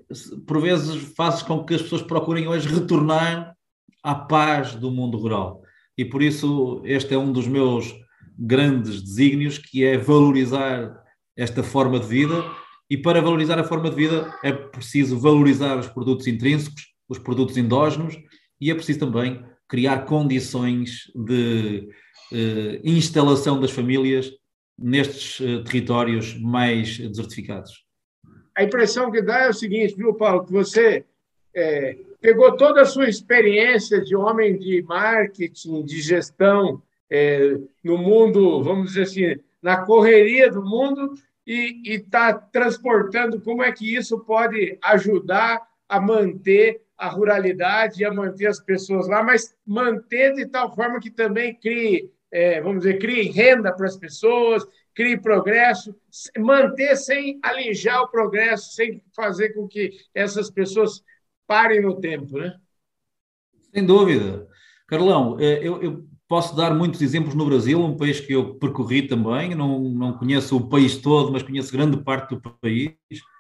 por 0.48 0.62
vezes 0.62 1.14
faz 1.16 1.44
com 1.44 1.64
que 1.64 1.76
as 1.76 1.82
pessoas 1.82 2.02
procurem 2.02 2.48
hoje 2.48 2.68
retornar 2.68 3.56
à 4.04 4.16
paz 4.16 4.76
do 4.76 4.90
mundo 4.92 5.18
rural. 5.18 5.62
E 5.98 6.06
por 6.06 6.24
isso 6.24 6.82
este 6.86 7.14
é 7.14 7.18
um 7.18 7.32
dos 7.32 7.48
meus 7.48 7.94
grandes 8.38 9.02
desígnios, 9.02 9.58
que 9.58 9.84
é 9.84 9.98
valorizar 9.98 11.04
esta 11.38 11.62
forma 11.62 12.00
de 12.00 12.08
vida 12.08 12.44
e 12.90 12.98
para 12.98 13.22
valorizar 13.22 13.60
a 13.60 13.64
forma 13.64 13.90
de 13.90 13.96
vida 13.96 14.34
é 14.44 14.52
preciso 14.52 15.20
valorizar 15.20 15.78
os 15.78 15.88
produtos 15.88 16.26
intrínsecos, 16.28 16.94
os 17.08 17.20
produtos 17.20 17.56
endógenos 17.58 18.18
e 18.60 18.72
é 18.72 18.74
preciso 18.74 19.00
também 19.00 19.44
criar 19.68 20.06
condições 20.06 21.12
de 21.16 21.88
uh, 22.32 22.80
instalação 22.84 23.60
das 23.60 23.72
famílias 23.72 24.32
nestes 24.78 25.40
uh, 25.40 25.64
territórios 25.64 26.40
mais 26.40 26.98
desertificados. 26.98 27.86
A 28.56 28.64
impressão 28.64 29.12
que 29.12 29.22
dá 29.22 29.46
é 29.46 29.50
o 29.50 29.54
seguinte, 29.54 29.96
viu, 29.96 30.14
Paulo, 30.16 30.46
que 30.46 30.52
você 30.52 31.06
é, 31.56 31.96
pegou 32.20 32.58
toda 32.58 32.82
a 32.82 32.86
sua 32.86 33.08
experiência 33.08 34.02
de 34.02 34.16
homem 34.16 34.58
de 34.58 34.82
marketing, 34.82 35.84
de 35.84 36.02
gestão 36.02 36.82
é, 37.10 37.58
no 37.84 37.98
mundo, 37.98 38.62
vamos 38.64 38.90
dizer 38.90 39.04
assim, 39.04 39.42
na 39.62 39.78
correria 39.86 40.52
do 40.52 40.64
mundo 40.64 41.14
e 41.52 41.96
está 41.96 42.32
transportando 42.32 43.42
como 43.42 43.64
é 43.64 43.72
que 43.72 43.96
isso 43.96 44.20
pode 44.20 44.78
ajudar 44.84 45.68
a 45.88 46.00
manter 46.00 46.82
a 46.96 47.08
ruralidade 47.08 48.06
a 48.06 48.14
manter 48.14 48.46
as 48.48 48.60
pessoas 48.60 49.08
lá, 49.08 49.24
mas 49.24 49.56
manter 49.66 50.34
de 50.34 50.46
tal 50.46 50.76
forma 50.76 51.00
que 51.00 51.10
também 51.10 51.56
crie, 51.56 52.12
é, 52.30 52.62
vamos 52.62 52.84
dizer, 52.84 53.00
crie 53.00 53.32
renda 53.32 53.74
para 53.74 53.88
as 53.88 53.98
pessoas, 53.98 54.68
crie 54.94 55.18
progresso, 55.18 55.96
manter 56.38 56.96
sem 56.98 57.40
alijar 57.42 58.04
o 58.04 58.10
progresso, 58.10 58.74
sem 58.74 59.02
fazer 59.16 59.54
com 59.54 59.68
que 59.68 59.92
essas 60.14 60.52
pessoas 60.52 61.02
parem 61.48 61.82
no 61.82 62.00
tempo, 62.00 62.38
né? 62.38 62.60
Sem 63.74 63.86
dúvida. 63.86 64.46
Carlão, 64.86 65.40
eh, 65.40 65.60
eu, 65.66 65.82
eu, 65.82 66.08
posso 66.30 66.56
dar 66.56 66.76
muitos 66.76 67.02
exemplos 67.02 67.34
no 67.34 67.44
Brasil, 67.44 67.84
um 67.84 67.98
país 67.98 68.20
que 68.20 68.34
eu 68.34 68.54
percorri 68.54 69.02
também, 69.02 69.56
não, 69.56 69.80
não 69.80 70.14
conheço 70.14 70.56
o 70.56 70.70
país 70.70 70.96
todo, 70.96 71.32
mas 71.32 71.42
conheço 71.42 71.72
grande 71.72 71.98
parte 71.98 72.36
do 72.36 72.40
país. 72.62 72.94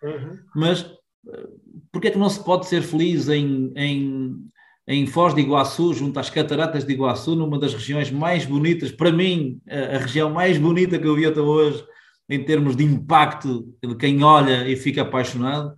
Uhum. 0.03 0.39
Mas 0.55 0.91
eh, 1.31 1.47
por 1.91 2.01
que 2.01 2.07
é 2.07 2.11
que 2.11 2.17
não 2.17 2.27
se 2.27 2.43
pode 2.43 2.65
ser 2.65 2.81
feliz 2.81 3.29
em, 3.29 3.71
em, 3.75 4.43
em 4.87 5.05
Foz 5.05 5.35
de 5.35 5.41
Iguaçu, 5.41 5.93
junto 5.93 6.19
às 6.19 6.31
Cataratas 6.31 6.83
de 6.83 6.91
Iguaçu, 6.91 7.35
numa 7.35 7.59
das 7.59 7.75
regiões 7.75 8.09
mais 8.09 8.43
bonitas, 8.43 8.91
para 8.91 9.11
mim, 9.11 9.61
a, 9.69 9.97
a 9.97 9.99
região 9.99 10.31
mais 10.31 10.57
bonita 10.57 10.97
que 10.97 11.07
eu 11.07 11.15
vi 11.15 11.27
até 11.27 11.39
hoje, 11.39 11.85
em 12.27 12.43
termos 12.43 12.75
de 12.75 12.83
impacto 12.83 13.71
de 13.83 13.95
quem 13.97 14.23
olha 14.23 14.67
e 14.67 14.75
fica 14.75 15.03
apaixonado. 15.03 15.75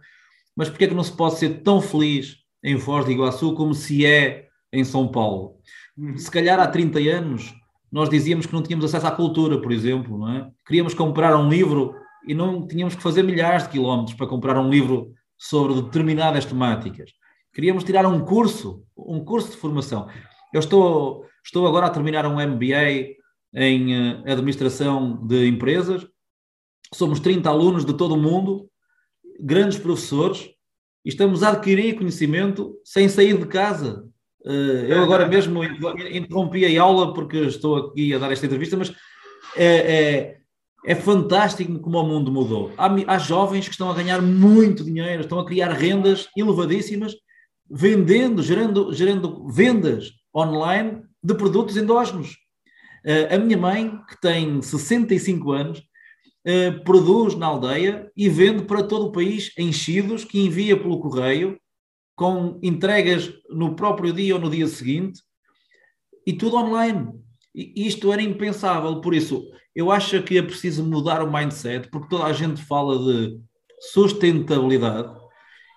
Mas 0.55 0.69
por 0.69 0.77
que 0.77 0.85
é 0.85 0.87
que 0.87 0.95
não 0.95 1.03
se 1.03 1.15
pode 1.15 1.37
ser 1.37 1.61
tão 1.61 1.81
feliz 1.81 2.37
em 2.63 2.79
Foz 2.79 3.05
de 3.05 3.11
Iguaçu 3.11 3.53
como 3.53 3.73
se 3.73 4.05
é 4.05 4.47
em 4.71 4.85
São 4.85 5.09
Paulo? 5.09 5.57
Se 6.15 6.31
calhar 6.31 6.59
há 6.59 6.67
30 6.67 6.99
anos 6.99 7.53
nós 7.91 8.09
dizíamos 8.09 8.45
que 8.45 8.53
não 8.53 8.63
tínhamos 8.63 8.85
acesso 8.85 9.05
à 9.05 9.11
cultura, 9.11 9.61
por 9.61 9.71
exemplo, 9.71 10.17
não 10.17 10.29
é? 10.29 10.49
Queríamos 10.65 10.93
comprar 10.93 11.35
um 11.35 11.49
livro 11.49 11.93
e 12.25 12.33
não 12.33 12.65
tínhamos 12.65 12.95
que 12.95 13.03
fazer 13.03 13.21
milhares 13.23 13.63
de 13.63 13.69
quilómetros 13.69 14.15
para 14.15 14.27
comprar 14.27 14.57
um 14.57 14.69
livro 14.69 15.13
sobre 15.37 15.81
determinadas 15.81 16.45
temáticas. 16.45 17.11
Queríamos 17.53 17.83
tirar 17.83 18.05
um 18.05 18.23
curso, 18.23 18.85
um 18.95 19.23
curso 19.25 19.51
de 19.51 19.57
formação. 19.57 20.07
Eu 20.53 20.59
estou, 20.59 21.25
estou 21.43 21.67
agora 21.67 21.87
a 21.87 21.89
terminar 21.89 22.25
um 22.25 22.35
MBA 22.35 23.17
em 23.53 23.93
uh, 23.93 24.23
administração 24.31 25.25
de 25.27 25.47
empresas. 25.47 26.07
Somos 26.93 27.19
30 27.19 27.49
alunos 27.49 27.83
de 27.83 27.93
todo 27.93 28.13
o 28.13 28.21
mundo, 28.21 28.69
grandes 29.39 29.77
professores, 29.77 30.49
e 31.03 31.09
estamos 31.09 31.43
a 31.43 31.49
adquirir 31.49 31.95
conhecimento 31.95 32.75
sem 32.85 33.09
sair 33.09 33.37
de 33.37 33.47
casa. 33.47 34.07
Uh, 34.45 34.85
eu 34.87 35.03
agora 35.03 35.27
mesmo 35.27 35.63
interrompi 35.63 36.65
a 36.65 36.81
aula 36.81 37.13
porque 37.13 37.37
estou 37.37 37.77
aqui 37.77 38.13
a 38.13 38.17
dar 38.17 38.31
esta 38.31 38.45
entrevista, 38.45 38.75
mas 38.75 38.91
é, 39.55 39.65
é 39.65 40.41
é 40.85 40.95
fantástico 40.95 41.79
como 41.79 41.99
o 41.99 42.07
mundo 42.07 42.31
mudou. 42.31 42.71
Há, 42.77 42.89
há, 43.07 43.17
jovens 43.19 43.65
que 43.65 43.71
estão 43.71 43.89
a 43.89 43.93
ganhar 43.93 44.21
muito 44.21 44.83
dinheiro, 44.83 45.21
estão 45.21 45.39
a 45.39 45.45
criar 45.45 45.71
rendas 45.71 46.27
elevadíssimas, 46.35 47.13
vendendo, 47.69 48.41
gerando, 48.41 48.93
gerando 48.93 49.47
vendas 49.47 50.11
online 50.35 51.03
de 51.23 51.35
produtos 51.35 51.77
endógenos. 51.77 52.31
Uh, 53.05 53.35
a 53.35 53.37
minha 53.37 53.57
mãe, 53.57 53.99
que 54.09 54.19
tem 54.19 54.61
65 54.61 55.51
anos, 55.51 55.79
uh, 55.79 56.83
produz 56.83 57.35
na 57.35 57.45
aldeia 57.45 58.11
e 58.17 58.27
vende 58.27 58.63
para 58.63 58.83
todo 58.83 59.07
o 59.07 59.11
país 59.11 59.51
enchidos 59.57 60.23
que 60.25 60.39
envia 60.39 60.75
pelo 60.75 60.99
correio, 60.99 61.59
com 62.15 62.59
entregas 62.61 63.31
no 63.49 63.75
próprio 63.75 64.13
dia 64.13 64.35
ou 64.35 64.41
no 64.41 64.49
dia 64.49 64.67
seguinte, 64.67 65.21
e 66.25 66.33
tudo 66.33 66.57
online. 66.57 67.09
E 67.53 67.87
isto 67.87 68.11
era 68.11 68.21
impensável, 68.21 69.01
por 69.01 69.13
isso 69.13 69.43
eu 69.75 69.91
acho 69.91 70.21
que 70.23 70.37
é 70.37 70.41
preciso 70.41 70.83
mudar 70.83 71.23
o 71.23 71.31
mindset, 71.31 71.89
porque 71.89 72.09
toda 72.09 72.25
a 72.25 72.33
gente 72.33 72.61
fala 72.61 72.97
de 72.99 73.39
sustentabilidade. 73.93 75.09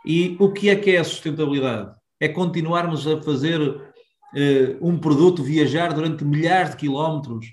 E 0.05 0.37
o 0.39 0.53
que 0.53 0.69
é 0.69 0.77
que 0.77 0.91
é 0.91 0.99
a 0.99 1.05
sustentabilidade? 1.05 1.95
É 2.21 2.29
continuarmos 2.29 3.07
a 3.07 3.23
fazer 3.23 3.61
uh, 3.61 3.83
um 4.81 4.99
produto 4.99 5.43
viajar 5.43 5.93
durante 5.93 6.25
milhares 6.25 6.73
de 6.73 6.77
quilómetros, 6.77 7.47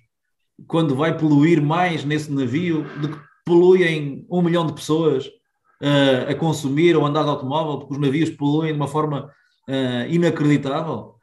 quando 0.68 0.96
vai 0.96 1.18
poluir 1.18 1.62
mais 1.62 2.04
nesse 2.04 2.32
navio 2.32 2.84
do 3.00 3.10
que 3.10 3.20
poluem 3.46 4.26
um 4.30 4.42
milhão 4.42 4.66
de 4.66 4.74
pessoas 4.74 5.30
uh, 5.82 6.30
a 6.30 6.36
consumir 6.36 6.96
ou 6.96 7.06
andar 7.06 7.24
de 7.24 7.30
automóvel, 7.30 7.80
porque 7.80 7.94
os 7.94 8.00
navios 8.00 8.30
poluem 8.30 8.72
de 8.72 8.80
uma 8.80 8.88
forma 8.88 9.32
uh, 9.68 10.10
inacreditável. 10.10 11.16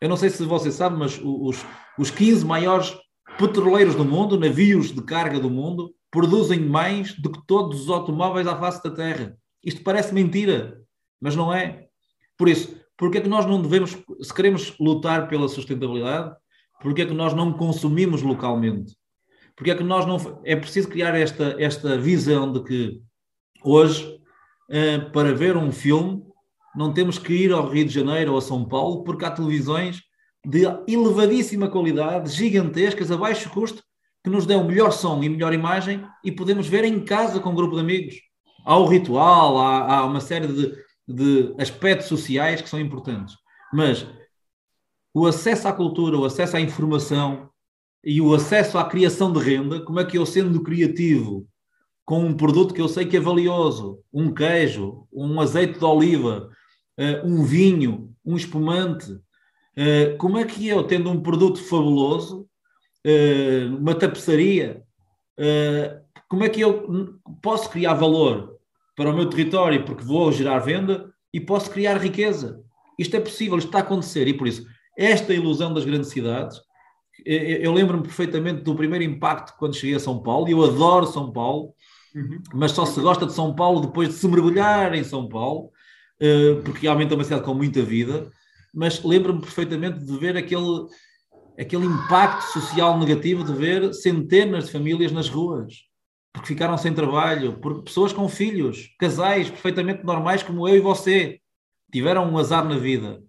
Eu 0.00 0.08
não 0.08 0.16
sei 0.16 0.30
se 0.30 0.44
você 0.44 0.70
sabe, 0.70 0.96
mas 0.96 1.20
os, 1.22 1.64
os 1.98 2.10
15 2.10 2.44
maiores 2.44 2.96
petroleiros 3.38 3.94
do 3.94 4.04
mundo, 4.04 4.38
navios 4.38 4.92
de 4.92 5.02
carga 5.02 5.40
do 5.40 5.50
mundo, 5.50 5.92
produzem 6.10 6.60
mais 6.60 7.12
do 7.14 7.30
que 7.30 7.44
todos 7.46 7.82
os 7.82 7.90
automóveis 7.90 8.46
à 8.46 8.56
face 8.56 8.82
da 8.82 8.90
Terra. 8.90 9.36
Isto 9.64 9.82
parece 9.82 10.14
mentira, 10.14 10.80
mas 11.20 11.34
não 11.34 11.52
é. 11.52 11.86
Por 12.36 12.48
isso, 12.48 12.76
porque 12.96 13.18
é 13.18 13.20
que 13.20 13.28
nós 13.28 13.46
não 13.46 13.60
devemos, 13.60 13.96
se 14.20 14.32
queremos 14.32 14.76
lutar 14.78 15.28
pela 15.28 15.48
sustentabilidade, 15.48 16.34
porque 16.80 17.02
é 17.02 17.06
que 17.06 17.14
nós 17.14 17.34
não 17.34 17.52
consumimos 17.52 18.22
localmente? 18.22 18.94
Porque 19.56 19.70
é 19.70 19.74
que 19.74 19.82
nós 19.82 20.04
não. 20.04 20.40
É 20.44 20.54
preciso 20.54 20.88
criar 20.88 21.14
esta, 21.14 21.56
esta 21.58 21.96
visão 21.96 22.52
de 22.52 22.62
que 22.62 23.00
hoje, 23.64 24.20
eh, 24.70 24.98
para 24.98 25.34
ver 25.34 25.56
um 25.56 25.72
filme, 25.72 26.22
não 26.76 26.92
temos 26.92 27.18
que 27.18 27.32
ir 27.32 27.52
ao 27.52 27.68
Rio 27.68 27.84
de 27.84 27.92
Janeiro 27.92 28.32
ou 28.32 28.38
a 28.38 28.42
São 28.42 28.64
Paulo, 28.64 29.02
porque 29.04 29.24
há 29.24 29.30
televisões 29.30 30.02
de 30.44 30.64
elevadíssima 30.86 31.68
qualidade, 31.68 32.30
gigantescas, 32.30 33.10
a 33.10 33.16
baixo 33.16 33.48
custo, 33.50 33.82
que 34.22 34.30
nos 34.30 34.46
dão 34.46 34.64
melhor 34.64 34.90
som 34.90 35.22
e 35.22 35.28
melhor 35.28 35.52
imagem 35.52 36.04
e 36.22 36.32
podemos 36.32 36.66
ver 36.66 36.84
em 36.84 37.04
casa 37.04 37.40
com 37.40 37.50
um 37.50 37.54
grupo 37.54 37.74
de 37.74 37.80
amigos. 37.80 38.14
Há 38.64 38.78
o 38.78 38.86
ritual, 38.86 39.58
há, 39.58 39.98
há 39.98 40.04
uma 40.04 40.20
série 40.20 40.46
de, 40.46 40.74
de 41.06 41.54
aspectos 41.58 42.08
sociais 42.08 42.60
que 42.60 42.68
são 42.68 42.80
importantes. 42.80 43.36
Mas 43.72 44.06
o 45.12 45.26
acesso 45.26 45.68
à 45.68 45.72
cultura, 45.72 46.18
o 46.18 46.24
acesso 46.24 46.56
à 46.56 46.60
informação 46.60 47.50
e 48.02 48.20
o 48.20 48.34
acesso 48.34 48.78
à 48.78 48.84
criação 48.84 49.32
de 49.32 49.40
renda, 49.40 49.80
como 49.80 50.00
é 50.00 50.04
que 50.04 50.18
eu, 50.18 50.26
sendo 50.26 50.62
criativo, 50.62 51.46
com 52.04 52.20
um 52.20 52.34
produto 52.34 52.74
que 52.74 52.80
eu 52.80 52.88
sei 52.88 53.06
que 53.06 53.16
é 53.16 53.20
valioso, 53.20 54.00
um 54.12 54.32
queijo, 54.32 55.06
um 55.12 55.40
azeite 55.40 55.78
de 55.78 55.84
oliva, 55.84 56.50
eh, 56.98 57.22
um 57.24 57.42
vinho, 57.42 58.14
um 58.24 58.36
espumante, 58.36 59.18
eh, 59.76 60.14
como 60.18 60.38
é 60.38 60.44
que 60.44 60.68
eu, 60.68 60.84
tendo 60.84 61.10
um 61.10 61.20
produto 61.20 61.58
fabuloso, 61.62 62.46
eh, 63.04 63.66
uma 63.68 63.94
tapeçaria, 63.94 64.82
como 66.28 66.44
é 66.44 66.48
que 66.48 66.60
eu 66.60 67.18
posso 67.42 67.68
criar 67.68 67.94
valor 67.94 68.56
para 68.94 69.10
o 69.10 69.12
meu 69.14 69.28
território, 69.28 69.84
porque 69.84 70.04
vou 70.04 70.30
gerar 70.30 70.60
venda 70.60 71.12
e 71.32 71.40
posso 71.40 71.70
criar 71.70 71.96
riqueza? 71.96 72.62
Isto 72.96 73.16
é 73.16 73.20
possível, 73.20 73.58
isto 73.58 73.66
está 73.66 73.78
a 73.78 73.82
acontecer 73.82 74.28
e 74.28 74.34
por 74.34 74.46
isso, 74.46 74.64
esta 74.96 75.34
ilusão 75.34 75.74
das 75.74 75.84
grandes 75.84 76.10
cidades, 76.10 76.60
eu 77.26 77.72
lembro-me 77.72 78.04
perfeitamente 78.04 78.62
do 78.62 78.76
primeiro 78.76 79.04
impacto 79.04 79.54
quando 79.58 79.74
cheguei 79.74 79.96
a 79.96 80.00
São 80.00 80.22
Paulo, 80.22 80.48
e 80.48 80.52
eu 80.52 80.62
adoro 80.62 81.06
São 81.06 81.32
Paulo, 81.32 81.74
uhum. 82.14 82.40
mas 82.54 82.72
só 82.72 82.84
se 82.86 83.00
gosta 83.00 83.26
de 83.26 83.32
São 83.32 83.54
Paulo 83.54 83.80
depois 83.80 84.08
de 84.08 84.14
se 84.14 84.28
mergulhar 84.28 84.94
em 84.94 85.04
São 85.04 85.28
Paulo, 85.28 85.70
porque 86.64 86.82
realmente 86.82 87.12
é 87.12 87.14
uma 87.16 87.24
cidade 87.24 87.42
com 87.42 87.54
muita 87.54 87.82
vida 87.82 88.30
mas 88.74 89.02
lembro-me 89.02 89.40
perfeitamente 89.40 90.00
de 90.00 90.18
ver 90.18 90.36
aquele, 90.36 90.86
aquele 91.58 91.86
impacto 91.86 92.42
social 92.52 92.98
negativo 92.98 93.44
de 93.44 93.54
ver 93.54 93.94
centenas 93.94 94.66
de 94.66 94.72
famílias 94.72 95.12
nas 95.12 95.28
ruas, 95.28 95.84
porque 96.32 96.48
ficaram 96.48 96.76
sem 96.76 96.92
trabalho, 96.92 97.60
por 97.60 97.84
pessoas 97.84 98.12
com 98.12 98.28
filhos, 98.28 98.92
casais 98.98 99.48
perfeitamente 99.48 100.04
normais 100.04 100.42
como 100.42 100.68
eu 100.68 100.76
e 100.76 100.80
você, 100.80 101.38
tiveram 101.92 102.28
um 102.28 102.36
azar 102.36 102.64
na 102.64 102.76
vida. 102.76 103.22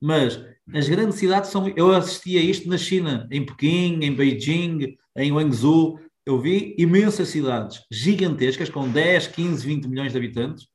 Mas 0.00 0.40
as 0.72 0.88
grandes 0.88 1.16
cidades 1.16 1.50
são. 1.50 1.68
Eu 1.74 1.92
assisti 1.92 2.38
a 2.38 2.40
isto 2.40 2.68
na 2.68 2.78
China, 2.78 3.28
em 3.32 3.44
Pequim, 3.44 3.98
em 4.02 4.14
Beijing, 4.14 4.96
em 5.16 5.32
Guangzhou. 5.32 5.98
Eu 6.24 6.38
vi 6.38 6.74
imensas 6.78 7.28
cidades 7.28 7.84
gigantescas, 7.90 8.70
com 8.70 8.88
10, 8.88 9.28
15, 9.28 9.66
20 9.66 9.88
milhões 9.88 10.12
de 10.12 10.18
habitantes, 10.18 10.66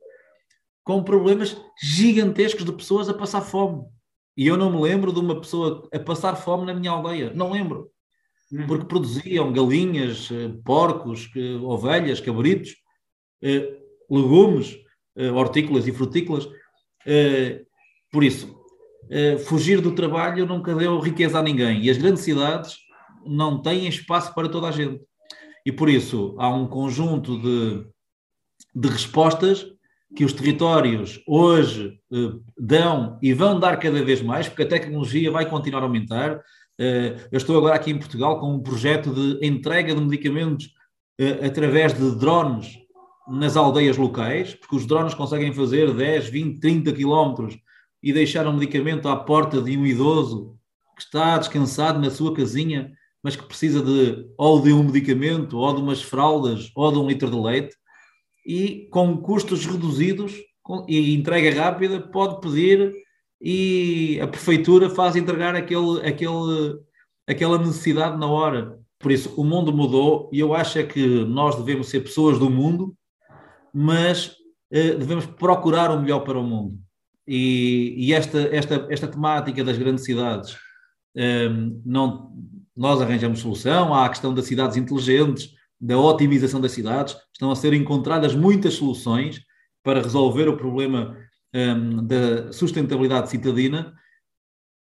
com 0.84 1.04
problemas 1.04 1.58
gigantescos 1.82 2.66
de 2.66 2.72
pessoas 2.72 3.08
a 3.10 3.14
passar 3.14 3.42
fome. 3.42 3.84
E 4.36 4.46
eu 4.46 4.56
não 4.56 4.72
me 4.72 4.82
lembro 4.82 5.12
de 5.12 5.20
uma 5.20 5.40
pessoa 5.40 5.88
a 5.92 6.00
passar 6.00 6.36
fome 6.36 6.66
na 6.66 6.74
minha 6.74 6.92
aldeia. 6.92 7.34
Não 7.34 7.52
lembro. 7.52 7.90
Uhum. 8.52 8.68
Porque 8.68 8.86
produziam 8.86 9.52
galinhas, 9.52 10.30
eh, 10.32 10.50
porcos, 10.64 11.30
eh, 11.36 11.56
ovelhas, 11.62 12.22
cabritos, 12.22 12.76
eh, 13.42 13.78
legumes, 14.10 14.78
hortícolas 15.34 15.88
e 15.88 15.92
frutícolas. 15.92 16.48
Por 18.12 18.24
isso, 18.24 18.56
fugir 19.48 19.82
do 19.82 19.96
trabalho 19.96 20.46
nunca 20.46 20.76
deu 20.76 21.00
riqueza 21.00 21.40
a 21.40 21.42
ninguém. 21.42 21.84
E 21.84 21.90
as 21.90 21.98
grandes 21.98 22.22
cidades 22.22 22.78
não 23.26 23.60
têm 23.60 23.88
espaço 23.88 24.32
para 24.36 24.48
toda 24.48 24.68
a 24.68 24.72
gente. 24.72 25.02
E 25.68 25.72
por 25.74 25.90
isso 25.90 26.34
há 26.38 26.48
um 26.48 26.66
conjunto 26.66 27.38
de, 27.42 27.86
de 28.74 28.88
respostas 28.88 29.68
que 30.16 30.24
os 30.24 30.32
territórios 30.32 31.22
hoje 31.28 32.00
uh, 32.10 32.42
dão 32.58 33.20
e 33.22 33.34
vão 33.34 33.60
dar 33.60 33.76
cada 33.76 34.02
vez 34.02 34.22
mais, 34.22 34.48
porque 34.48 34.64
a 34.64 34.68
tecnologia 34.68 35.30
vai 35.30 35.46
continuar 35.46 35.82
a 35.82 35.84
aumentar. 35.84 36.38
Uh, 36.80 37.20
eu 37.30 37.38
estou 37.38 37.58
agora 37.58 37.76
aqui 37.76 37.92
em 37.92 38.00
Portugal 38.00 38.40
com 38.40 38.54
um 38.54 38.64
projeto 38.64 39.14
de 39.14 39.46
entrega 39.46 39.94
de 39.94 40.00
medicamentos 40.00 40.68
uh, 41.20 41.46
através 41.46 41.94
de 41.94 42.16
drones 42.16 42.78
nas 43.28 43.58
aldeias 43.58 43.98
locais, 43.98 44.56
porque 44.56 44.78
os 44.78 44.86
drones 44.86 45.14
conseguem 45.16 45.52
fazer 45.52 45.94
10, 45.94 46.30
20, 46.30 46.60
30 46.62 46.94
quilómetros 46.94 47.58
e 48.02 48.14
deixar 48.14 48.48
um 48.48 48.54
medicamento 48.54 49.10
à 49.10 49.18
porta 49.18 49.62
de 49.62 49.78
um 49.78 49.86
idoso 49.86 50.58
que 50.96 51.02
está 51.02 51.38
descansado 51.38 52.00
na 52.00 52.10
sua 52.10 52.34
casinha, 52.34 52.94
mas 53.28 53.36
que 53.36 53.44
precisa 53.44 53.82
de 53.82 54.26
ou 54.38 54.62
de 54.62 54.72
um 54.72 54.84
medicamento, 54.84 55.58
ou 55.58 55.76
de 55.76 55.82
umas 55.82 56.02
fraldas, 56.02 56.72
ou 56.74 56.90
de 56.94 56.98
um 56.98 57.06
litro 57.06 57.30
de 57.30 57.36
leite, 57.36 57.76
e 58.46 58.88
com 58.90 59.18
custos 59.18 59.66
reduzidos 59.66 60.34
com, 60.64 60.86
e 60.88 61.14
entrega 61.14 61.62
rápida, 61.62 62.00
pode 62.00 62.40
pedir 62.40 62.94
e 63.42 64.18
a 64.22 64.28
prefeitura 64.28 64.90
faz 64.90 65.18
entregar 65.18 65.58
aquele, 65.58 66.08
aquele, 66.08 66.80
aquela 67.28 67.58
necessidade 67.58 68.18
na 68.18 68.28
hora. 68.28 68.80
Por 68.98 69.12
isso, 69.12 69.34
o 69.36 69.44
mundo 69.44 69.74
mudou 69.74 70.30
e 70.32 70.40
eu 70.40 70.54
acho 70.54 70.80
é 70.80 70.84
que 70.84 71.26
nós 71.26 71.58
devemos 71.58 71.90
ser 71.90 72.00
pessoas 72.00 72.40
do 72.40 72.50
mundo, 72.50 72.96
mas 73.74 74.38
eh, 74.72 74.94
devemos 74.94 75.26
procurar 75.26 75.92
o 75.92 76.00
melhor 76.00 76.22
para 76.22 76.40
o 76.40 76.44
mundo. 76.44 76.80
E, 77.28 77.94
e 77.98 78.14
esta, 78.14 78.40
esta, 78.56 78.88
esta 78.90 79.06
temática 79.10 79.66
das 79.66 79.78
grandes 79.78 80.06
cidades, 80.06 80.56
eh, 81.14 81.50
não, 81.86 82.32
nós 82.78 83.02
arranjamos 83.02 83.40
solução. 83.40 83.94
Há 83.94 84.06
a 84.06 84.10
questão 84.10 84.34
das 84.34 84.46
cidades 84.46 84.78
inteligentes, 84.78 85.54
da 85.80 85.98
otimização 85.98 86.62
das 86.62 86.72
cidades, 86.72 87.16
estão 87.34 87.52
a 87.52 87.56
ser 87.56 87.74
encontradas 87.74 88.36
muitas 88.36 88.76
soluções 88.76 89.42
para 89.84 90.02
resolver 90.02 90.48
o 90.48 90.58
problema 90.58 91.18
um, 91.54 92.06
da 92.06 92.52
sustentabilidade 92.54 93.30
citadina, 93.30 93.94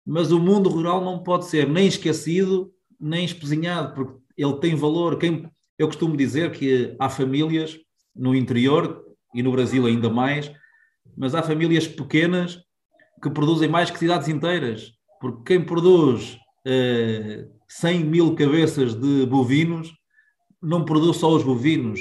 mas 0.05 0.31
o 0.31 0.39
mundo 0.39 0.69
rural 0.69 1.03
não 1.03 1.21
pode 1.23 1.45
ser 1.45 1.67
nem 1.69 1.87
esquecido 1.87 2.73
nem 3.03 3.25
espezinhado, 3.25 3.93
porque 3.93 4.17
ele 4.37 4.53
tem 4.59 4.75
valor. 4.75 5.17
Quem, 5.17 5.49
eu 5.77 5.87
costumo 5.87 6.15
dizer 6.15 6.51
que 6.51 6.95
há 6.97 7.09
famílias 7.09 7.77
no 8.15 8.33
interior 8.33 9.03
e 9.33 9.43
no 9.43 9.51
Brasil 9.51 9.85
ainda 9.85 10.09
mais, 10.09 10.51
mas 11.17 11.35
há 11.35 11.43
famílias 11.43 11.85
pequenas 11.85 12.59
que 13.21 13.29
produzem 13.29 13.67
mais 13.67 13.91
que 13.91 13.99
cidades 13.99 14.27
inteiras, 14.27 14.93
porque 15.19 15.53
quem 15.53 15.65
produz 15.65 16.37
uh, 16.65 17.49
100 17.79 18.03
mil 18.03 18.35
cabeças 18.35 18.93
de 18.93 19.25
bovinos 19.25 19.91
não 20.61 20.85
produz 20.85 21.17
só 21.17 21.33
os 21.33 21.43
bovinos, 21.43 21.99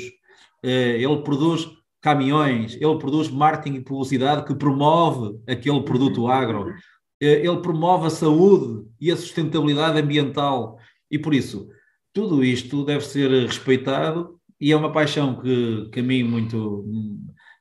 uh, 0.65 0.69
ele 0.69 1.23
produz 1.23 1.69
caminhões, 2.01 2.75
ele 2.75 2.99
produz 2.99 3.29
marketing 3.29 3.77
e 3.77 3.81
publicidade 3.81 4.45
que 4.45 4.55
promove 4.55 5.39
aquele 5.49 5.83
produto 5.83 6.27
agro, 6.27 6.73
eh, 7.21 7.47
ele 7.47 7.59
promove 7.59 8.09
a 8.09 8.11
saúde 8.11 8.85
e 9.01 9.11
a 9.13 9.17
sustentabilidade 9.17 10.01
ambiental. 10.01 10.79
E 11.09 11.17
por 11.17 11.33
isso, 11.33 11.69
tudo 12.13 12.45
isto 12.45 12.85
deve 12.85 13.05
ser 13.05 13.31
respeitado 13.47 14.37
e 14.61 14.73
é 14.73 14.77
uma 14.77 14.91
paixão 14.91 15.41
que, 15.41 15.89
que 15.93 16.01
a 16.01 16.03
mim 16.03 16.25
muito 16.25 16.85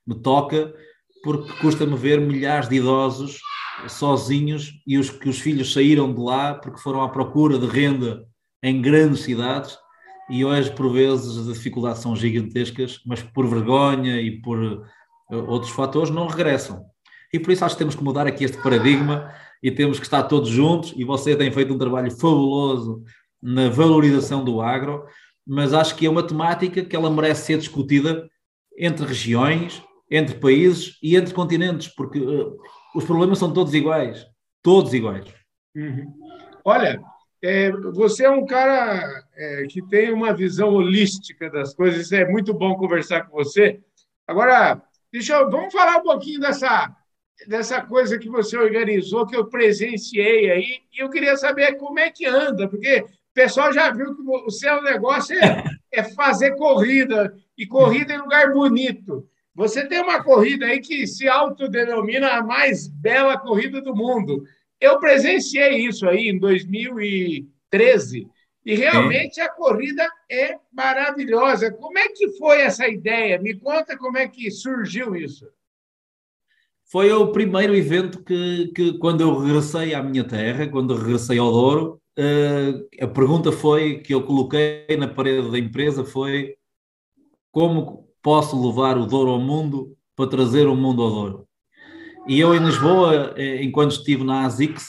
me 0.08 0.15
toca, 0.15 0.74
porque 1.24 1.54
custa-me 1.62 1.95
ver 1.95 2.19
milhares 2.19 2.67
de 2.67 2.78
idosos 2.78 3.39
sozinhos 3.88 4.74
e 4.86 4.98
os 4.98 5.10
que 5.10 5.30
os 5.30 5.39
filhos 5.39 5.74
saíram 5.74 6.13
de 6.13 6.22
lá 6.22 6.54
porque 6.54 6.80
foram 6.80 7.02
à 7.02 7.10
procura 7.10 7.58
de 7.58 7.67
renda 7.67 8.26
em 8.63 8.82
grandes 8.82 9.22
cidades 9.22 9.78
e 10.32 10.46
hoje, 10.46 10.72
por 10.72 10.89
vezes, 10.94 11.38
as 11.38 11.54
dificuldades 11.54 12.02
são 12.02 12.15
gigantescas, 12.15 13.02
mas 13.06 13.22
por 13.22 13.46
vergonha 13.48 14.22
e 14.22 14.39
por 14.39 14.63
eh, 15.30 15.36
outros 15.36 15.74
fatores 15.74 16.10
não 16.10 16.26
regressam. 16.26 16.86
E 17.34 17.38
por 17.38 17.52
isso 17.52 17.65
acho 17.65 17.76
que 17.76 17.80
temos 17.80 17.96
que 17.96 18.04
mudar 18.04 18.26
aqui 18.26 18.46
este 18.46 18.56
paradigma 18.63 19.30
e 19.62 19.70
temos 19.70 20.00
que 20.00 20.06
estar 20.06 20.24
todos 20.24 20.48
juntos. 20.50 20.94
E 20.96 21.04
você 21.04 21.36
tem 21.36 21.52
feito 21.52 21.74
um 21.74 21.78
trabalho 21.78 22.10
fabuloso 22.12 23.04
na 23.41 23.70
valorização 23.70 24.41
do 24.41 24.62
agro, 24.62 25.04
mas 25.46 25.74
acho 25.74 25.98
que 25.98 26.06
é 26.06 26.10
uma 26.10 26.24
temática 26.24 26.82
que 26.82 26.96
ela 26.96 27.10
merece 27.10 27.48
ser 27.48 27.58
discutida 27.58 28.26
entre 28.78 29.06
regiões, 29.06 29.84
entre 30.10 30.36
países 30.36 30.98
e 31.04 31.17
entre 31.17 31.34
continentes, 31.34 31.89
porque 31.89 32.20
uh, 32.20 32.58
os 32.96 33.06
problemas 33.06 33.40
são 33.40 33.54
todos 33.54 33.74
iguais. 33.74 34.28
Todos 34.62 34.94
iguais. 34.94 35.26
Uhum. 35.76 36.14
Olha, 36.64 37.02
é, 37.42 37.72
você 37.72 38.26
é 38.26 38.30
um 38.30 38.46
cara 38.46 39.26
é, 39.36 39.66
que 39.70 39.82
tem 39.88 40.14
uma 40.14 40.34
visão 40.34 40.74
holística 40.74 41.50
das 41.50 41.74
coisas, 41.74 42.12
é 42.12 42.26
muito 42.28 42.54
bom 42.54 42.76
conversar 42.76 43.22
com 43.26 43.32
você. 43.32 43.80
Agora, 44.28 44.82
deixa 45.12 45.34
eu, 45.34 45.50
vamos 45.50 45.74
falar 45.74 45.98
um 45.98 46.04
pouquinho 46.04 46.40
dessa, 46.40 46.96
dessa 47.48 47.82
coisa 47.82 48.20
que 48.20 48.30
você 48.30 48.58
organizou, 48.58 49.26
que 49.26 49.36
eu 49.36 49.48
presenciei 49.48 50.52
aí, 50.52 50.82
e 50.94 51.02
eu 51.02 51.10
queria 51.10 51.36
saber 51.36 51.78
como 51.78 52.00
é 52.00 52.12
que 52.12 52.26
anda, 52.26 52.68
porque 52.68 53.00
o 53.00 53.34
pessoal 53.34 53.74
já 53.74 53.92
viu 53.92 54.16
que 54.16 54.22
o 54.22 54.52
seu 54.52 54.82
negócio 54.84 55.36
é, 55.36 55.64
é 55.92 56.04
fazer 56.04 56.56
corrida, 56.56 57.34
e 57.58 57.68
corrida 57.68 58.14
em 58.14 58.18
lugar 58.18 58.52
bonito. 58.52 59.30
Você 59.54 59.86
tem 59.88 60.02
uma 60.02 60.24
corrida 60.24 60.66
aí 60.66 60.80
que 60.80 61.06
se 61.06 61.28
autodenomina 61.28 62.30
a 62.32 62.44
mais 62.44 62.88
bela 62.88 63.38
corrida 63.38 63.82
do 63.82 63.96
mundo. 63.96 64.44
Eu 64.80 65.00
presenciei 65.00 65.86
isso 65.86 66.08
aí 66.08 66.30
em 66.30 66.40
2013 66.40 68.28
e 68.66 68.76
realmente 68.76 69.42
a 69.42 69.50
corrida 69.50 70.08
é 70.30 70.56
maravilhosa. 70.72 71.72
Como 71.72 71.98
é 71.98 72.08
que 72.10 72.30
foi 72.38 72.62
essa 72.62 72.88
ideia? 72.88 73.42
Me 73.42 73.56
conta 73.56 73.98
como 73.98 74.18
é 74.18 74.28
que 74.28 74.52
surgiu 74.52 75.16
isso. 75.16 75.48
Foi 76.86 77.12
o 77.12 77.32
primeiro 77.32 77.76
evento 77.76 78.24
que, 78.24 78.72
que 78.76 78.98
quando 78.98 79.22
eu 79.22 79.38
regressei 79.38 79.94
à 79.94 80.04
minha 80.04 80.24
terra, 80.24 80.68
quando 80.68 80.96
regressei 80.96 81.40
ao 81.40 81.52
Douro, 81.52 82.02
uh, 82.20 83.04
a 83.04 83.08
pergunta 83.08 83.52
foi 83.52 84.00
que 84.00 84.14
eu 84.14 84.24
coloquei 84.24 84.86
na 85.00 85.08
parede 85.08 85.50
da 85.50 85.58
empresa 85.58 86.04
foi 86.04 86.56
como 87.52 88.11
posso 88.22 88.56
levar 88.68 88.98
o 88.98 89.06
Douro 89.06 89.32
ao 89.32 89.40
mundo 89.40 89.96
para 90.16 90.30
trazer 90.30 90.68
o 90.68 90.76
mundo 90.76 91.02
ao 91.02 91.10
Douro? 91.10 91.48
E 92.28 92.40
eu 92.40 92.54
em 92.54 92.64
Lisboa, 92.64 93.34
eh, 93.36 93.64
enquanto 93.64 93.92
estive 93.92 94.24
na 94.24 94.46
ASICS, 94.46 94.86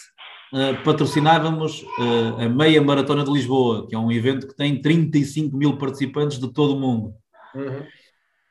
eh, 0.55 0.75
patrocinávamos 0.85 1.85
eh, 1.99 2.45
a 2.45 2.49
Meia 2.49 2.83
Maratona 2.83 3.25
de 3.25 3.33
Lisboa, 3.33 3.87
que 3.89 3.95
é 3.95 3.99
um 3.99 4.13
evento 4.13 4.47
que 4.47 4.55
tem 4.55 4.81
35 4.81 5.57
mil 5.57 5.79
participantes 5.79 6.39
de 6.39 6.53
todo 6.53 6.77
o 6.77 6.81
mundo. 6.81 7.15
Uhum. 7.55 7.87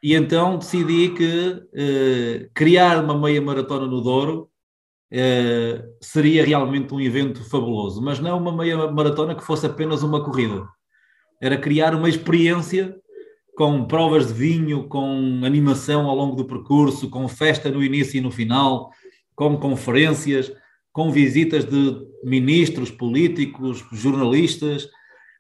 E 0.04 0.15
então 0.15 0.58
decidi 0.58 1.10
que 1.10 2.50
criar 2.56 3.04
uma 3.04 3.15
meia 3.15 3.39
maratona 3.39 3.86
no 3.86 4.02
Douro 4.02 4.50
seria 6.02 6.44
realmente 6.44 6.91
um 6.91 7.00
evento 7.00 7.48
fabuloso, 7.48 8.02
mas 8.02 8.20
não 8.20 8.39
uma 8.39 8.52
meia 8.52 8.91
maratona 8.91 9.36
que 9.36 9.44
fosse 9.44 9.67
apenas 9.67 10.02
uma 10.02 10.24
corrida. 10.24 10.67
Era 11.39 11.56
criar 11.56 11.94
uma 11.94 12.10
experiência 12.10 12.96
com 13.56 13.86
provas 13.86 14.28
de 14.28 14.34
vinho, 14.34 14.88
com 14.88 15.42
animação 15.44 16.08
ao 16.08 16.16
longo 16.16 16.36
do 16.36 16.46
percurso, 16.46 17.10
com 17.10 17.28
festa 17.28 17.70
no 17.70 17.84
início 17.84 18.18
e 18.18 18.22
no 18.22 18.32
final, 18.32 18.92
com 19.36 19.58
conferências, 19.58 20.52
com 20.92 21.12
visitas 21.12 21.66
de 21.66 22.08
ministros, 22.24 22.92
políticos, 22.92 23.84
jornalistas 23.92 24.90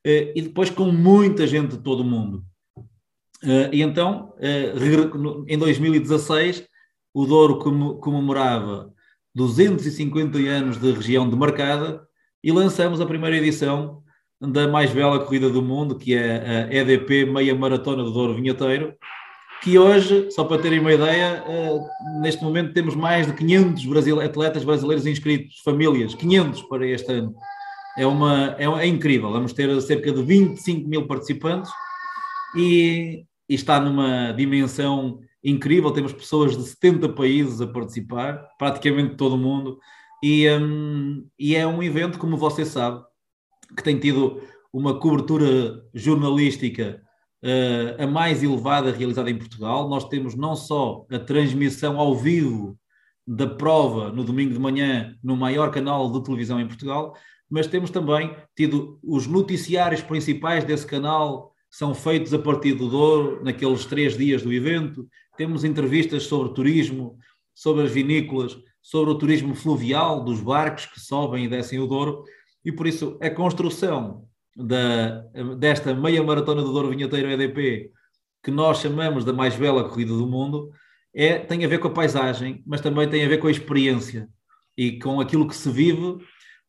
eh, 0.05 0.33
e 0.35 0.41
depois 0.41 0.69
com 0.69 0.91
muita 0.91 1.45
gente 1.45 1.77
de 1.77 1.83
todo 1.83 2.01
o 2.01 2.05
mundo. 2.05 2.43
Eh, 3.43 3.69
e 3.73 3.81
então, 3.81 4.33
eh, 4.39 4.73
em 5.47 5.57
2016, 5.57 6.67
o 7.13 7.25
Douro 7.25 7.59
comemorava 7.99 8.93
250 9.35 10.37
anos 10.39 10.77
de 10.79 10.91
região 10.91 11.29
demarcada 11.29 12.07
e 12.43 12.51
lançamos 12.51 12.99
a 13.01 13.05
primeira 13.05 13.37
edição 13.37 14.01
da 14.41 14.67
mais 14.67 14.91
bela 14.91 15.19
corrida 15.19 15.49
do 15.49 15.61
mundo, 15.61 15.95
que 15.95 16.15
é 16.15 16.67
a 16.71 16.73
EDP 16.73 17.25
Meia 17.25 17.53
Maratona 17.53 18.03
do 18.03 18.11
Douro 18.11 18.33
Vinheteiro, 18.33 18.95
que 19.61 19.77
hoje, 19.77 20.31
só 20.31 20.43
para 20.43 20.59
terem 20.59 20.79
uma 20.79 20.91
ideia, 20.91 21.43
eh, 21.47 21.79
neste 22.19 22.43
momento 22.43 22.73
temos 22.73 22.95
mais 22.95 23.27
de 23.27 23.33
500 23.33 23.85
atletas 24.25 24.63
brasileiros 24.63 25.05
inscritos, 25.05 25.59
famílias, 25.63 26.15
500 26.15 26.63
para 26.63 26.87
este 26.87 27.11
ano. 27.11 27.35
É, 27.95 28.07
uma, 28.07 28.55
é, 28.57 28.65
é 28.65 28.87
incrível, 28.87 29.31
vamos 29.31 29.53
ter 29.53 29.79
cerca 29.81 30.11
de 30.11 30.23
25 30.23 30.89
mil 30.89 31.05
participantes 31.05 31.69
e, 32.55 33.23
e 33.47 33.53
está 33.53 33.79
numa 33.79 34.31
dimensão 34.31 35.19
incrível, 35.43 35.91
temos 35.91 36.13
pessoas 36.13 36.57
de 36.57 36.63
70 36.63 37.09
países 37.09 37.61
a 37.61 37.67
participar, 37.67 38.41
praticamente 38.57 39.15
todo 39.15 39.35
o 39.35 39.37
mundo, 39.37 39.77
e, 40.23 40.49
um, 40.49 41.27
e 41.37 41.55
é 41.55 41.67
um 41.67 41.83
evento, 41.83 42.17
como 42.17 42.37
você 42.37 42.65
sabe, 42.65 43.03
que 43.75 43.83
tem 43.83 43.97
tido 43.99 44.41
uma 44.73 44.99
cobertura 44.99 45.83
jornalística 45.93 47.01
uh, 47.43 48.03
a 48.03 48.07
mais 48.07 48.41
elevada 48.43 48.91
realizada 48.91 49.29
em 49.29 49.37
Portugal. 49.37 49.89
Nós 49.89 50.07
temos 50.07 50.35
não 50.35 50.55
só 50.55 51.05
a 51.11 51.19
transmissão 51.19 51.99
ao 51.99 52.15
vivo 52.15 52.77
da 53.27 53.47
prova 53.47 54.11
no 54.11 54.23
domingo 54.23 54.53
de 54.53 54.59
manhã 54.59 55.15
no 55.23 55.37
maior 55.37 55.71
canal 55.71 56.11
de 56.11 56.23
televisão 56.23 56.59
em 56.59 56.67
Portugal, 56.67 57.15
mas 57.49 57.67
temos 57.67 57.89
também 57.89 58.35
tido 58.55 58.99
os 59.03 59.27
noticiários 59.27 60.01
principais 60.01 60.63
desse 60.63 60.85
canal 60.85 61.51
são 61.71 61.95
feitos 61.95 62.33
a 62.33 62.39
partir 62.39 62.73
do 62.73 62.89
Douro, 62.89 63.41
naqueles 63.43 63.85
três 63.85 64.17
dias 64.17 64.41
do 64.41 64.51
evento. 64.51 65.07
Temos 65.37 65.63
entrevistas 65.63 66.23
sobre 66.23 66.53
turismo, 66.53 67.17
sobre 67.55 67.83
as 67.83 67.91
vinícolas, 67.91 68.57
sobre 68.81 69.11
o 69.11 69.17
turismo 69.17 69.55
fluvial, 69.55 70.21
dos 70.21 70.41
barcos 70.41 70.85
que 70.85 70.99
sobem 70.99 71.45
e 71.45 71.47
descem 71.47 71.79
o 71.79 71.87
Douro. 71.87 72.25
E 72.63 72.71
por 72.71 72.87
isso 72.87 73.17
a 73.21 73.29
construção 73.29 74.25
da, 74.55 75.21
desta 75.57 75.93
meia 75.93 76.21
maratona 76.23 76.61
do 76.61 76.71
Douro 76.71 76.89
Vinheteiro 76.89 77.29
EDP, 77.29 77.91
que 78.43 78.51
nós 78.51 78.79
chamamos 78.79 79.23
da 79.23 79.33
mais 79.33 79.55
bela 79.55 79.87
corrida 79.87 80.13
do 80.13 80.27
mundo, 80.27 80.71
é, 81.13 81.37
tem 81.39 81.63
a 81.63 81.67
ver 81.67 81.79
com 81.79 81.87
a 81.87 81.93
paisagem, 81.93 82.63
mas 82.65 82.81
também 82.81 83.09
tem 83.09 83.23
a 83.25 83.27
ver 83.27 83.37
com 83.37 83.47
a 83.47 83.51
experiência 83.51 84.29
e 84.77 84.99
com 84.99 85.19
aquilo 85.19 85.47
que 85.47 85.55
se 85.55 85.69
vive, 85.69 86.17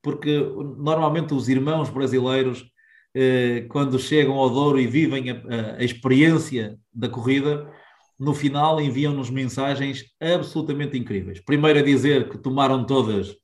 porque 0.02 0.38
normalmente 0.78 1.32
os 1.32 1.48
irmãos 1.48 1.88
brasileiros 1.88 2.66
eh, 3.14 3.66
quando 3.68 3.98
chegam 3.98 4.34
ao 4.34 4.50
Douro 4.50 4.80
e 4.80 4.86
vivem 4.86 5.30
a, 5.30 5.76
a 5.78 5.84
experiência 5.84 6.78
da 6.92 7.08
corrida, 7.08 7.70
no 8.18 8.34
final 8.34 8.80
enviam-nos 8.80 9.30
mensagens 9.30 10.04
absolutamente 10.20 10.98
incríveis. 10.98 11.40
Primeiro 11.40 11.78
a 11.78 11.82
dizer 11.82 12.28
que 12.28 12.38
tomaram 12.38 12.84
todas 12.84 13.34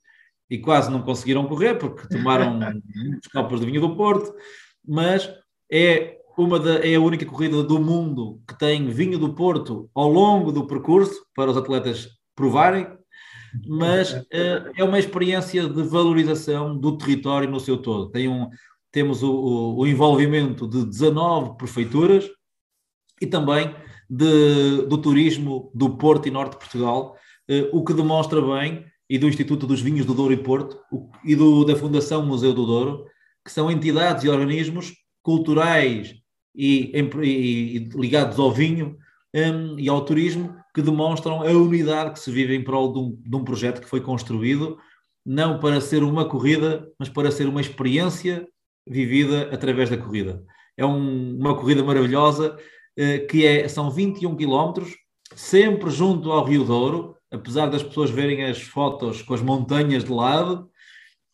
e 0.50 0.58
quase 0.58 0.90
não 0.90 1.02
conseguiram 1.02 1.46
correr, 1.46 1.74
porque 1.74 2.08
tomaram 2.08 2.58
muitos 2.94 3.30
copos 3.32 3.60
de 3.60 3.66
vinho 3.66 3.80
do 3.80 3.96
Porto, 3.96 4.34
mas 4.86 5.30
é, 5.70 6.18
uma 6.36 6.58
da, 6.58 6.78
é 6.86 6.94
a 6.94 7.00
única 7.00 7.26
corrida 7.26 7.62
do 7.62 7.78
mundo 7.78 8.40
que 8.46 8.58
tem 8.58 8.88
vinho 8.88 9.18
do 9.18 9.34
Porto 9.34 9.90
ao 9.94 10.08
longo 10.08 10.52
do 10.52 10.66
percurso, 10.66 11.24
para 11.34 11.50
os 11.50 11.56
atletas 11.56 12.08
provarem, 12.34 12.86
mas 13.66 14.12
uh, 14.12 14.70
é 14.76 14.84
uma 14.84 14.98
experiência 14.98 15.68
de 15.68 15.82
valorização 15.82 16.76
do 16.78 16.96
território 16.96 17.50
no 17.50 17.60
seu 17.60 17.76
todo. 17.78 18.10
Tem 18.10 18.28
um, 18.28 18.48
temos 18.90 19.22
o, 19.22 19.30
o, 19.30 19.78
o 19.80 19.86
envolvimento 19.86 20.68
de 20.68 20.84
19 20.84 21.56
prefeituras 21.56 22.28
e 23.20 23.26
também 23.26 23.74
de, 24.08 24.86
do 24.86 24.98
turismo 24.98 25.70
do 25.74 25.96
Porto 25.96 26.28
e 26.28 26.30
Norte 26.30 26.52
de 26.52 26.58
Portugal, 26.58 27.16
uh, 27.50 27.76
o 27.76 27.84
que 27.84 27.92
demonstra 27.92 28.40
bem, 28.40 28.84
e 29.08 29.18
do 29.18 29.28
Instituto 29.28 29.66
dos 29.66 29.80
Vinhos 29.80 30.04
do 30.04 30.14
Douro 30.14 30.32
e 30.32 30.36
Porto, 30.36 30.78
e 31.24 31.34
do, 31.34 31.64
da 31.64 31.74
Fundação 31.74 32.24
Museu 32.24 32.52
do 32.52 32.66
Douro, 32.66 33.06
que 33.44 33.50
são 33.50 33.70
entidades 33.70 34.24
e 34.24 34.28
organismos 34.28 34.92
culturais 35.22 36.14
e, 36.54 36.92
e, 36.94 37.76
e 37.76 37.78
ligados 37.94 38.38
ao 38.38 38.52
vinho 38.52 38.98
um, 39.34 39.78
e 39.78 39.88
ao 39.88 40.04
turismo 40.04 40.54
que 40.74 40.82
demonstram 40.82 41.42
a 41.42 41.50
unidade 41.50 42.12
que 42.12 42.20
se 42.20 42.30
vive 42.30 42.54
em 42.54 42.62
prol 42.62 42.92
de 42.92 42.98
um, 42.98 43.16
de 43.20 43.36
um 43.36 43.44
projeto 43.44 43.80
que 43.80 43.88
foi 43.88 44.00
construído 44.00 44.78
não 45.24 45.58
para 45.58 45.80
ser 45.80 46.02
uma 46.02 46.24
corrida, 46.24 46.90
mas 46.98 47.08
para 47.08 47.30
ser 47.30 47.46
uma 47.46 47.60
experiência 47.60 48.48
vivida 48.86 49.50
através 49.52 49.90
da 49.90 49.98
corrida. 49.98 50.42
É 50.76 50.86
um, 50.86 51.36
uma 51.36 51.54
corrida 51.54 51.84
maravilhosa 51.84 52.56
uh, 52.56 53.26
que 53.26 53.44
é, 53.44 53.68
são 53.68 53.90
21 53.90 54.34
quilómetros, 54.36 54.96
sempre 55.34 55.90
junto 55.90 56.32
ao 56.32 56.44
Rio 56.44 56.64
Douro, 56.64 57.17
apesar 57.30 57.66
das 57.66 57.82
pessoas 57.82 58.10
verem 58.10 58.44
as 58.44 58.60
fotos 58.60 59.22
com 59.22 59.34
as 59.34 59.42
montanhas 59.42 60.04
de 60.04 60.12
lado, 60.12 60.70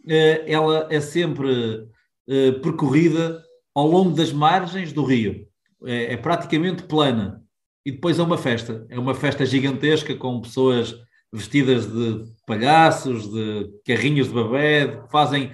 uh, 0.04 0.44
ela 0.46 0.88
é 0.90 1.00
sempre 1.00 1.88
uh, 2.28 2.60
percorrida 2.60 3.42
ao 3.74 3.86
longo 3.86 4.12
das 4.12 4.32
margens 4.32 4.92
do 4.92 5.04
rio. 5.04 5.46
É, 5.86 6.14
é, 6.14 6.16
praticamente 6.16 6.84
plana. 6.84 7.42
E 7.84 7.92
depois 7.92 8.18
é 8.18 8.22
uma 8.22 8.38
festa. 8.38 8.86
É 8.88 8.98
uma 8.98 9.14
festa 9.14 9.44
gigantesca 9.44 10.14
com 10.14 10.40
pessoas 10.40 10.94
vestidas 11.30 11.86
de 11.86 12.24
palhaços, 12.46 13.30
de 13.30 13.70
carrinhos 13.84 14.28
de 14.28 14.34
babé, 14.34 15.02
que 15.02 15.10
fazem. 15.10 15.52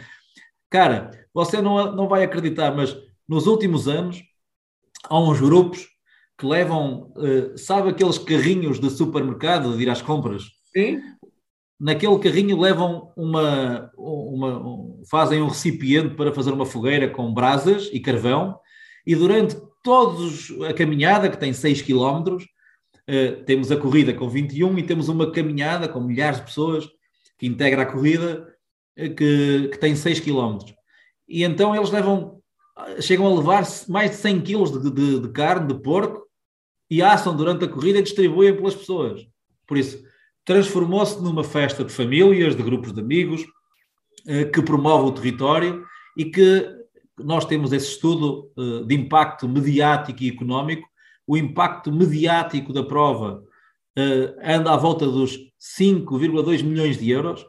Cara, 0.68 1.10
você 1.34 1.60
não, 1.60 1.96
não 1.96 2.06
vai 2.06 2.22
acreditar, 2.22 2.70
mas 2.76 2.96
nos 3.26 3.46
últimos 3.46 3.88
anos 3.88 4.22
há 5.08 5.18
uns 5.18 5.40
grupos 5.40 5.88
que 6.40 6.46
levam, 6.46 7.12
uh, 7.16 7.56
sabe 7.58 7.90
aqueles 7.90 8.18
carrinhos 8.18 8.80
de 8.80 8.90
supermercado 8.90 9.76
de 9.76 9.82
ir 9.82 9.90
às 9.90 10.00
compras? 10.00 10.44
Sim 10.72 11.00
naquele 11.80 12.18
carrinho 12.18 12.60
levam 12.60 13.10
uma, 13.16 13.90
uma 13.96 14.58
um, 14.58 15.02
fazem 15.10 15.40
um 15.40 15.48
recipiente 15.48 16.14
para 16.14 16.32
fazer 16.32 16.52
uma 16.52 16.66
fogueira 16.66 17.08
com 17.08 17.32
brasas 17.32 17.88
e 17.90 17.98
carvão 17.98 18.58
e 19.06 19.16
durante 19.16 19.56
todos 19.82 20.52
a 20.68 20.74
caminhada 20.74 21.30
que 21.30 21.38
tem 21.38 21.54
6 21.54 21.80
km 21.80 22.34
uh, 22.36 23.44
temos 23.46 23.72
a 23.72 23.78
corrida 23.78 24.12
com 24.12 24.28
21 24.28 24.78
e 24.78 24.82
temos 24.82 25.08
uma 25.08 25.32
caminhada 25.32 25.88
com 25.88 26.00
milhares 26.00 26.38
de 26.38 26.44
pessoas 26.44 26.86
que 27.38 27.46
integra 27.46 27.82
a 27.82 27.86
corrida 27.86 28.46
uh, 28.98 29.14
que, 29.14 29.68
que 29.72 29.78
tem 29.78 29.96
6 29.96 30.20
km 30.20 30.58
e 31.26 31.42
então 31.42 31.74
eles 31.74 31.90
levam 31.90 32.38
chegam 33.00 33.26
a 33.26 33.34
levar 33.34 33.64
mais 33.88 34.10
de 34.10 34.16
100 34.16 34.40
kg 34.42 34.82
de, 34.82 34.90
de, 34.90 35.20
de 35.20 35.28
carne 35.30 35.66
de 35.66 35.80
porco 35.80 36.26
e 36.90 37.00
assam 37.02 37.36
durante 37.36 37.64
a 37.64 37.68
corrida 37.68 38.00
e 38.00 38.02
distribuem 38.02 38.54
pelas 38.54 38.74
pessoas 38.74 39.26
por 39.70 39.78
isso 39.78 40.02
transformou-se 40.44 41.22
numa 41.22 41.44
festa 41.44 41.84
de 41.84 41.92
famílias, 41.92 42.56
de 42.56 42.62
grupos 42.64 42.92
de 42.92 43.00
amigos, 43.00 43.46
eh, 44.26 44.44
que 44.46 44.60
promove 44.60 45.06
o 45.06 45.12
território 45.12 45.86
e 46.16 46.24
que 46.24 46.68
nós 47.16 47.44
temos 47.44 47.72
esse 47.72 47.86
estudo 47.86 48.50
eh, 48.58 48.84
de 48.84 48.96
impacto 48.96 49.48
mediático 49.48 50.24
e 50.24 50.28
económico. 50.28 50.88
O 51.24 51.36
impacto 51.36 51.92
mediático 51.92 52.72
da 52.72 52.82
prova 52.82 53.44
eh, 53.96 54.34
anda 54.42 54.72
à 54.74 54.76
volta 54.76 55.06
dos 55.06 55.38
5,2 55.78 56.64
milhões 56.64 56.98
de 56.98 57.08
euros 57.08 57.46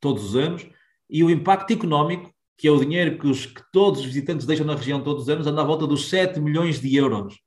todos 0.00 0.24
os 0.24 0.34
anos 0.34 0.66
e 1.08 1.22
o 1.22 1.30
impacto 1.30 1.72
económico, 1.72 2.32
que 2.58 2.66
é 2.66 2.70
o 2.72 2.80
dinheiro 2.80 3.16
que, 3.16 3.28
os, 3.28 3.46
que 3.46 3.62
todos 3.72 4.00
os 4.00 4.06
visitantes 4.06 4.44
deixam 4.44 4.66
na 4.66 4.74
região 4.74 5.00
todos 5.00 5.22
os 5.22 5.28
anos, 5.28 5.46
anda 5.46 5.62
à 5.62 5.64
volta 5.64 5.86
dos 5.86 6.08
7 6.08 6.40
milhões 6.40 6.80
de 6.80 6.96
euros 6.96 7.38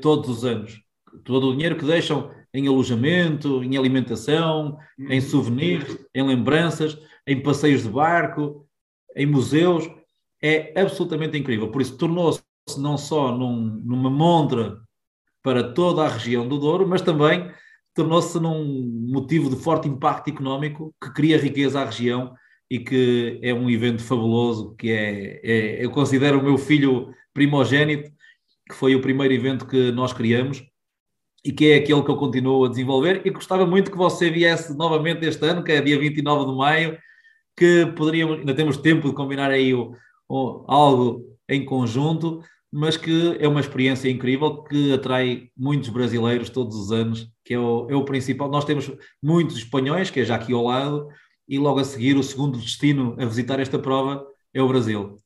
todos 0.00 0.28
os 0.28 0.44
anos. 0.44 0.80
Todo 1.24 1.48
o 1.48 1.52
dinheiro 1.52 1.76
que 1.76 1.84
deixam 1.84 2.30
em 2.54 2.66
alojamento, 2.68 3.62
em 3.62 3.76
alimentação, 3.76 4.78
em 4.98 5.16
uhum. 5.16 5.20
souvenirs, 5.20 5.98
em 6.14 6.22
lembranças, 6.22 6.98
em 7.26 7.42
passeios 7.42 7.82
de 7.82 7.88
barco, 7.88 8.66
em 9.14 9.26
museus. 9.26 9.88
É 10.42 10.80
absolutamente 10.80 11.36
incrível. 11.36 11.70
Por 11.70 11.82
isso, 11.82 11.96
tornou-se 11.96 12.42
não 12.78 12.96
só 12.96 13.36
num, 13.36 13.56
numa 13.84 14.10
montra 14.10 14.78
para 15.42 15.72
toda 15.72 16.04
a 16.04 16.08
região 16.08 16.48
do 16.48 16.58
Douro, 16.58 16.86
mas 16.86 17.02
também 17.02 17.50
tornou-se 17.94 18.38
num 18.38 19.08
motivo 19.08 19.48
de 19.48 19.56
forte 19.56 19.88
impacto 19.88 20.28
económico 20.28 20.94
que 21.02 21.12
cria 21.12 21.38
riqueza 21.38 21.80
à 21.80 21.84
região 21.84 22.34
e 22.70 22.78
que 22.78 23.38
é 23.42 23.54
um 23.54 23.70
evento 23.70 24.02
fabuloso, 24.02 24.74
que 24.76 24.90
é, 24.90 25.40
é 25.42 25.84
eu 25.84 25.90
considero 25.90 26.40
o 26.40 26.42
meu 26.42 26.58
filho 26.58 27.14
primogênito, 27.32 28.10
que 28.68 28.74
foi 28.74 28.94
o 28.94 29.00
primeiro 29.00 29.32
evento 29.32 29.66
que 29.66 29.92
nós 29.92 30.12
criamos, 30.12 30.64
e 31.46 31.52
que 31.52 31.66
é 31.66 31.76
aquele 31.76 32.02
que 32.02 32.10
eu 32.10 32.16
continuo 32.16 32.64
a 32.64 32.68
desenvolver 32.68 33.22
e 33.24 33.30
gostava 33.30 33.64
muito 33.64 33.88
que 33.88 33.96
você 33.96 34.28
viesse 34.28 34.76
novamente 34.76 35.24
este 35.24 35.46
ano, 35.46 35.62
que 35.62 35.70
é 35.70 35.80
dia 35.80 35.96
29 35.96 36.50
de 36.50 36.56
maio, 36.56 36.98
que 37.56 37.86
poderíamos, 37.96 38.40
ainda 38.40 38.52
temos 38.52 38.76
tempo 38.76 39.08
de 39.08 39.14
combinar 39.14 39.52
aí 39.52 39.72
o, 39.72 39.94
o, 40.28 40.64
algo 40.66 41.22
em 41.48 41.64
conjunto, 41.64 42.42
mas 42.72 42.96
que 42.96 43.36
é 43.38 43.46
uma 43.46 43.60
experiência 43.60 44.10
incrível 44.10 44.64
que 44.64 44.92
atrai 44.92 45.48
muitos 45.56 45.88
brasileiros 45.88 46.50
todos 46.50 46.76
os 46.76 46.90
anos, 46.90 47.30
que 47.44 47.54
é 47.54 47.58
o, 47.60 47.86
é 47.88 47.94
o 47.94 48.04
principal. 48.04 48.50
Nós 48.50 48.64
temos 48.64 48.90
muitos 49.22 49.56
espanhóis, 49.56 50.10
que 50.10 50.18
é 50.18 50.24
já 50.24 50.34
aqui 50.34 50.52
ao 50.52 50.64
lado, 50.64 51.06
e 51.48 51.60
logo 51.60 51.78
a 51.78 51.84
seguir 51.84 52.16
o 52.16 52.24
segundo 52.24 52.58
destino 52.58 53.14
a 53.20 53.24
visitar 53.24 53.60
esta 53.60 53.78
prova 53.78 54.26
é 54.52 54.60
o 54.60 54.66
Brasil. 54.66 55.16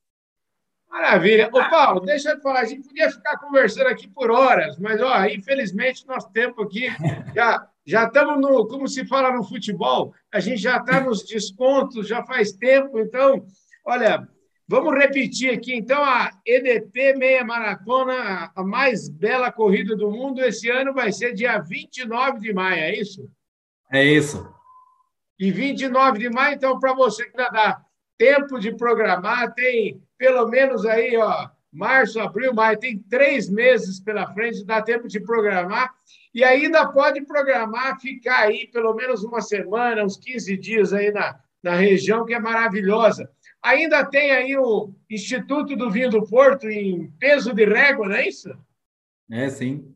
Maravilha. 0.90 1.48
Ô, 1.52 1.70
Paulo, 1.70 2.00
deixa 2.00 2.30
eu 2.30 2.36
te 2.36 2.42
falar, 2.42 2.60
a 2.60 2.64
gente 2.64 2.88
podia 2.88 3.08
ficar 3.08 3.38
conversando 3.38 3.86
aqui 3.86 4.08
por 4.08 4.28
horas, 4.28 4.76
mas, 4.76 5.00
ó, 5.00 5.24
infelizmente, 5.26 6.06
nosso 6.06 6.28
tempo 6.32 6.62
aqui 6.62 6.88
já, 7.34 7.68
já 7.86 8.04
estamos 8.04 8.40
no, 8.40 8.66
como 8.66 8.88
se 8.88 9.06
fala 9.06 9.32
no 9.32 9.44
futebol, 9.44 10.12
a 10.34 10.40
gente 10.40 10.60
já 10.60 10.78
está 10.78 11.00
nos 11.00 11.22
descontos, 11.22 12.08
já 12.08 12.24
faz 12.24 12.52
tempo, 12.52 12.98
então, 12.98 13.46
olha, 13.86 14.28
vamos 14.66 14.92
repetir 14.98 15.54
aqui, 15.54 15.76
então, 15.76 16.02
a 16.02 16.32
EDP 16.44 17.14
Meia 17.16 17.44
Maratona, 17.44 18.50
a 18.54 18.64
mais 18.64 19.08
bela 19.08 19.52
corrida 19.52 19.94
do 19.94 20.10
mundo, 20.10 20.42
esse 20.42 20.68
ano 20.68 20.92
vai 20.92 21.12
ser 21.12 21.34
dia 21.34 21.56
29 21.60 22.40
de 22.40 22.52
maio, 22.52 22.82
é 22.82 22.96
isso? 22.96 23.30
É 23.92 24.04
isso. 24.04 24.52
E 25.38 25.52
29 25.52 26.18
de 26.18 26.28
maio, 26.28 26.56
então, 26.56 26.80
para 26.80 26.92
você 26.92 27.26
que 27.26 27.36
dá 27.36 27.80
tempo 28.20 28.60
de 28.60 28.70
programar, 28.76 29.54
tem 29.54 29.98
pelo 30.18 30.46
menos 30.46 30.84
aí, 30.84 31.16
ó, 31.16 31.48
março, 31.72 32.20
abril, 32.20 32.52
maio, 32.52 32.78
tem 32.78 32.98
três 32.98 33.48
meses 33.48 33.98
pela 33.98 34.30
frente, 34.34 34.62
dá 34.62 34.82
tempo 34.82 35.08
de 35.08 35.18
programar. 35.20 35.90
E 36.34 36.44
ainda 36.44 36.86
pode 36.86 37.22
programar, 37.22 37.98
ficar 37.98 38.40
aí 38.40 38.66
pelo 38.66 38.92
menos 38.92 39.24
uma 39.24 39.40
semana, 39.40 40.04
uns 40.04 40.18
15 40.18 40.54
dias 40.58 40.92
aí 40.92 41.10
na, 41.10 41.40
na 41.62 41.74
região, 41.76 42.26
que 42.26 42.34
é 42.34 42.38
maravilhosa. 42.38 43.30
Ainda 43.62 44.04
tem 44.04 44.32
aí 44.32 44.54
o 44.54 44.92
Instituto 45.08 45.74
do 45.74 45.90
Vinho 45.90 46.10
do 46.10 46.26
Porto 46.26 46.68
em 46.68 47.10
peso 47.18 47.54
de 47.54 47.64
régua, 47.64 48.06
não 48.06 48.16
é 48.16 48.28
isso? 48.28 48.50
É, 49.30 49.48
sim. 49.48 49.94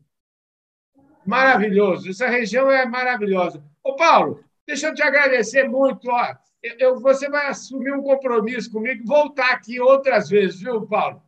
Maravilhoso. 1.23 2.09
Essa 2.09 2.27
região 2.27 2.71
é 2.71 2.87
maravilhosa. 2.87 3.63
Ô, 3.83 3.95
Paulo, 3.95 4.43
deixa 4.65 4.87
eu 4.87 4.95
te 4.95 5.03
agradecer 5.03 5.69
muito. 5.69 6.09
Ó 6.09 6.44
eu, 6.79 6.99
você 6.99 7.29
vai 7.29 7.47
assumir 7.47 7.93
um 7.93 8.01
compromisso 8.01 8.71
comigo 8.71 9.03
voltar 9.05 9.51
aqui 9.51 9.79
outras 9.79 10.29
vezes, 10.29 10.59
viu, 10.59 10.85
Paulo? 10.87 11.21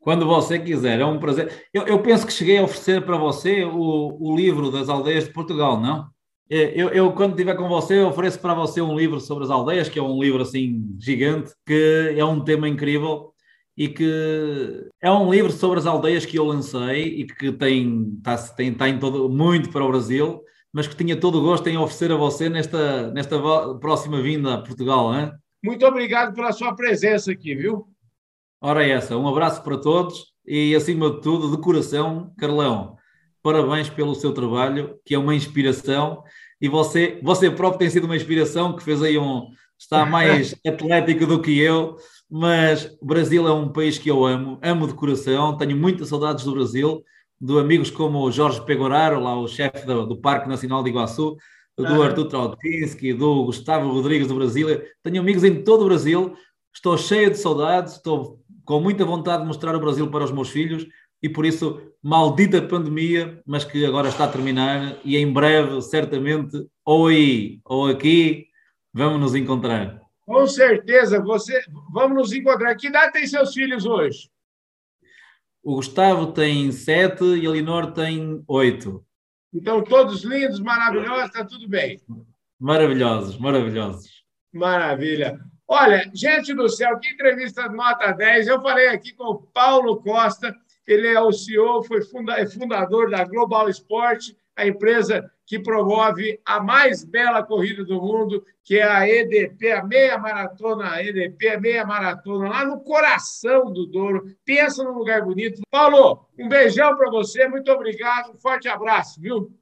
Quando 0.00 0.26
você 0.26 0.58
quiser, 0.58 1.00
é 1.00 1.04
um 1.04 1.18
prazer. 1.18 1.66
Eu, 1.72 1.86
eu 1.86 2.02
penso 2.02 2.26
que 2.26 2.32
cheguei 2.32 2.58
a 2.58 2.64
oferecer 2.64 3.04
para 3.04 3.16
você 3.16 3.64
o, 3.64 4.16
o 4.20 4.36
livro 4.36 4.70
das 4.70 4.88
aldeias 4.88 5.24
de 5.24 5.32
Portugal, 5.32 5.80
não? 5.80 6.08
É, 6.50 6.72
eu, 6.74 6.88
eu, 6.88 7.12
quando 7.12 7.30
estiver 7.30 7.56
com 7.56 7.68
você, 7.68 8.00
ofereço 8.00 8.40
para 8.40 8.52
você 8.52 8.82
um 8.82 8.98
livro 8.98 9.20
sobre 9.20 9.44
as 9.44 9.50
aldeias, 9.50 9.88
que 9.88 9.98
é 9.98 10.02
um 10.02 10.20
livro 10.20 10.42
assim 10.42 10.96
gigante, 10.98 11.52
que 11.64 12.14
é 12.16 12.24
um 12.24 12.42
tema 12.42 12.68
incrível 12.68 13.32
e 13.76 13.88
que 13.88 14.90
é 15.00 15.10
um 15.10 15.30
livro 15.30 15.50
sobre 15.50 15.78
as 15.78 15.86
aldeias 15.86 16.26
que 16.26 16.38
eu 16.38 16.44
lancei 16.44 17.04
e 17.04 17.26
que 17.26 17.52
tem, 17.52 18.16
está, 18.18 18.36
tem, 18.36 18.74
tem 18.74 18.98
todo, 18.98 19.30
muito 19.30 19.70
para 19.70 19.84
o 19.84 19.88
Brasil 19.88 20.42
mas 20.72 20.86
que 20.86 20.96
tinha 20.96 21.16
todo 21.16 21.38
o 21.38 21.42
gosto 21.42 21.68
em 21.68 21.76
oferecer 21.76 22.10
a 22.10 22.16
você 22.16 22.48
nesta, 22.48 23.10
nesta 23.10 23.38
próxima 23.78 24.22
vinda 24.22 24.54
a 24.54 24.62
Portugal. 24.62 25.14
Hein? 25.14 25.32
Muito 25.62 25.86
obrigado 25.86 26.34
pela 26.34 26.52
sua 26.52 26.74
presença 26.74 27.30
aqui, 27.30 27.54
viu? 27.54 27.86
Ora, 28.60 28.84
é 28.84 28.90
essa, 28.90 29.16
um 29.16 29.28
abraço 29.28 29.62
para 29.62 29.76
todos 29.76 30.32
e, 30.46 30.74
acima 30.74 31.10
de 31.10 31.20
tudo, 31.20 31.54
de 31.54 31.62
coração, 31.62 32.32
Carlão, 32.38 32.96
parabéns 33.42 33.90
pelo 33.90 34.14
seu 34.14 34.32
trabalho, 34.32 34.98
que 35.04 35.14
é 35.14 35.18
uma 35.18 35.34
inspiração. 35.34 36.22
E 36.60 36.68
você, 36.68 37.20
você 37.22 37.50
próprio 37.50 37.80
tem 37.80 37.90
sido 37.90 38.04
uma 38.04 38.16
inspiração, 38.16 38.74
que 38.74 38.82
fez 38.82 39.02
aí 39.02 39.18
um. 39.18 39.48
está 39.78 40.06
mais 40.06 40.54
atlético 40.66 41.26
do 41.26 41.42
que 41.42 41.58
eu, 41.58 41.96
mas 42.30 42.96
o 43.00 43.04
Brasil 43.04 43.46
é 43.46 43.52
um 43.52 43.68
país 43.68 43.98
que 43.98 44.08
eu 44.08 44.24
amo, 44.24 44.58
amo 44.62 44.86
de 44.86 44.94
coração, 44.94 45.56
tenho 45.56 45.76
muitas 45.76 46.08
saudades 46.08 46.44
do 46.44 46.54
Brasil, 46.54 47.02
de 47.42 47.58
amigos 47.58 47.90
como 47.90 48.20
o 48.20 48.30
Jorge 48.30 48.64
Pegoraro, 48.64 49.18
lá 49.18 49.36
o 49.36 49.48
chefe 49.48 49.84
do, 49.84 50.06
do 50.06 50.16
Parque 50.16 50.48
Nacional 50.48 50.80
de 50.84 50.90
Iguaçu, 50.90 51.36
do 51.76 51.84
uhum. 51.84 52.02
Artur 52.02 52.28
Trautinski, 52.28 53.12
do 53.12 53.46
Gustavo 53.46 53.92
Rodrigues 53.92 54.28
do 54.28 54.36
Brasil. 54.36 54.68
Tenho 55.02 55.20
amigos 55.20 55.42
em 55.42 55.64
todo 55.64 55.82
o 55.82 55.86
Brasil, 55.86 56.36
estou 56.72 56.96
cheio 56.96 57.30
de 57.30 57.38
saudades, 57.38 57.94
estou 57.94 58.38
com 58.64 58.78
muita 58.78 59.04
vontade 59.04 59.42
de 59.42 59.48
mostrar 59.48 59.74
o 59.74 59.80
Brasil 59.80 60.08
para 60.08 60.22
os 60.22 60.30
meus 60.30 60.50
filhos 60.50 60.86
e 61.20 61.28
por 61.28 61.44
isso, 61.44 61.80
maldita 62.00 62.62
pandemia, 62.62 63.40
mas 63.44 63.64
que 63.64 63.84
agora 63.84 64.08
está 64.08 64.24
a 64.24 64.28
terminar 64.28 64.98
e 65.04 65.16
em 65.16 65.32
breve, 65.32 65.82
certamente, 65.82 66.64
ou 66.84 67.08
aí 67.08 67.60
ou 67.64 67.88
aqui, 67.88 68.46
vamos 68.94 69.20
nos 69.20 69.34
encontrar. 69.34 70.00
Com 70.24 70.46
certeza, 70.46 71.20
você 71.20 71.60
vamos 71.92 72.16
nos 72.16 72.32
encontrar. 72.32 72.76
Que 72.76 72.86
idade 72.86 73.12
tem 73.12 73.26
seus 73.26 73.52
filhos 73.52 73.84
hoje? 73.84 74.31
O 75.62 75.76
Gustavo 75.76 76.32
tem 76.32 76.72
sete 76.72 77.22
e 77.22 77.46
a 77.46 77.50
Elinor 77.50 77.92
tem 77.92 78.42
oito. 78.48 79.04
Então, 79.54 79.84
todos 79.84 80.24
lindos, 80.24 80.58
maravilhosos, 80.58 81.26
está 81.26 81.44
tudo 81.44 81.68
bem. 81.68 82.00
Maravilhosos, 82.58 83.38
maravilhosos. 83.38 84.24
Maravilha. 84.52 85.38
Olha, 85.68 86.10
gente 86.12 86.52
do 86.52 86.68
céu, 86.68 86.98
que 86.98 87.08
entrevista 87.08 87.68
nota 87.68 88.10
10. 88.12 88.48
Eu 88.48 88.60
falei 88.60 88.88
aqui 88.88 89.12
com 89.12 89.24
o 89.24 89.42
Paulo 89.42 90.02
Costa, 90.02 90.54
ele 90.86 91.06
é 91.06 91.20
o 91.20 91.30
CEO, 91.30 91.84
foi 91.84 92.00
é 92.36 92.46
fundador 92.46 93.08
da 93.08 93.24
Global 93.24 93.68
Sport, 93.68 94.32
a 94.56 94.66
empresa 94.66 95.30
que 95.52 95.58
promove 95.58 96.40
a 96.46 96.62
mais 96.62 97.04
bela 97.04 97.42
corrida 97.42 97.84
do 97.84 98.00
mundo, 98.00 98.42
que 98.64 98.78
é 98.78 98.84
a 98.84 99.06
EDP, 99.06 99.70
a 99.70 99.84
meia 99.84 100.16
maratona 100.16 100.92
a 100.92 101.04
EDP, 101.04 101.46
a 101.46 101.60
meia 101.60 101.84
maratona, 101.84 102.48
lá 102.48 102.64
no 102.64 102.80
coração 102.80 103.70
do 103.70 103.84
Douro. 103.84 104.34
Pensa 104.46 104.82
num 104.82 104.94
lugar 104.94 105.20
bonito. 105.20 105.60
Paulo, 105.70 106.26
um 106.38 106.48
beijão 106.48 106.96
para 106.96 107.10
você, 107.10 107.46
muito 107.48 107.70
obrigado, 107.70 108.30
um 108.30 108.38
forte 108.38 108.66
abraço, 108.66 109.20
viu? 109.20 109.52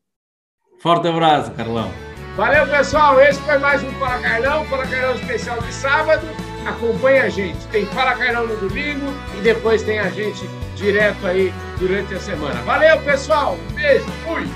Forte 0.79 1.09
abraço, 1.09 1.51
Carlão. 1.55 1.91
Valeu, 2.37 2.69
pessoal. 2.69 3.21
Esse 3.21 3.41
foi 3.41 3.59
mais 3.59 3.83
um 3.83 3.91
Fala 3.95 4.23
Carlão, 4.23 4.65
Fala 4.67 4.87
Carlão 4.87 5.17
especial 5.17 5.61
de 5.61 5.75
sábado. 5.75 6.25
Acompanhe 6.69 7.19
a 7.19 7.29
gente. 7.29 7.67
Tem 7.73 7.85
Fala 7.87 8.15
Carlão 8.15 8.47
no 8.47 8.57
domingo 8.59 9.07
e 9.37 9.41
depois 9.41 9.83
tem 9.83 9.99
a 9.99 10.09
gente 10.09 10.47
direto 10.77 11.27
aí 11.27 11.53
durante 11.81 12.15
a 12.15 12.21
semana. 12.21 12.63
Valeu, 12.63 13.03
pessoal. 13.03 13.57
Um 13.57 13.75
beijo. 13.75 14.07
Fui. 14.25 14.47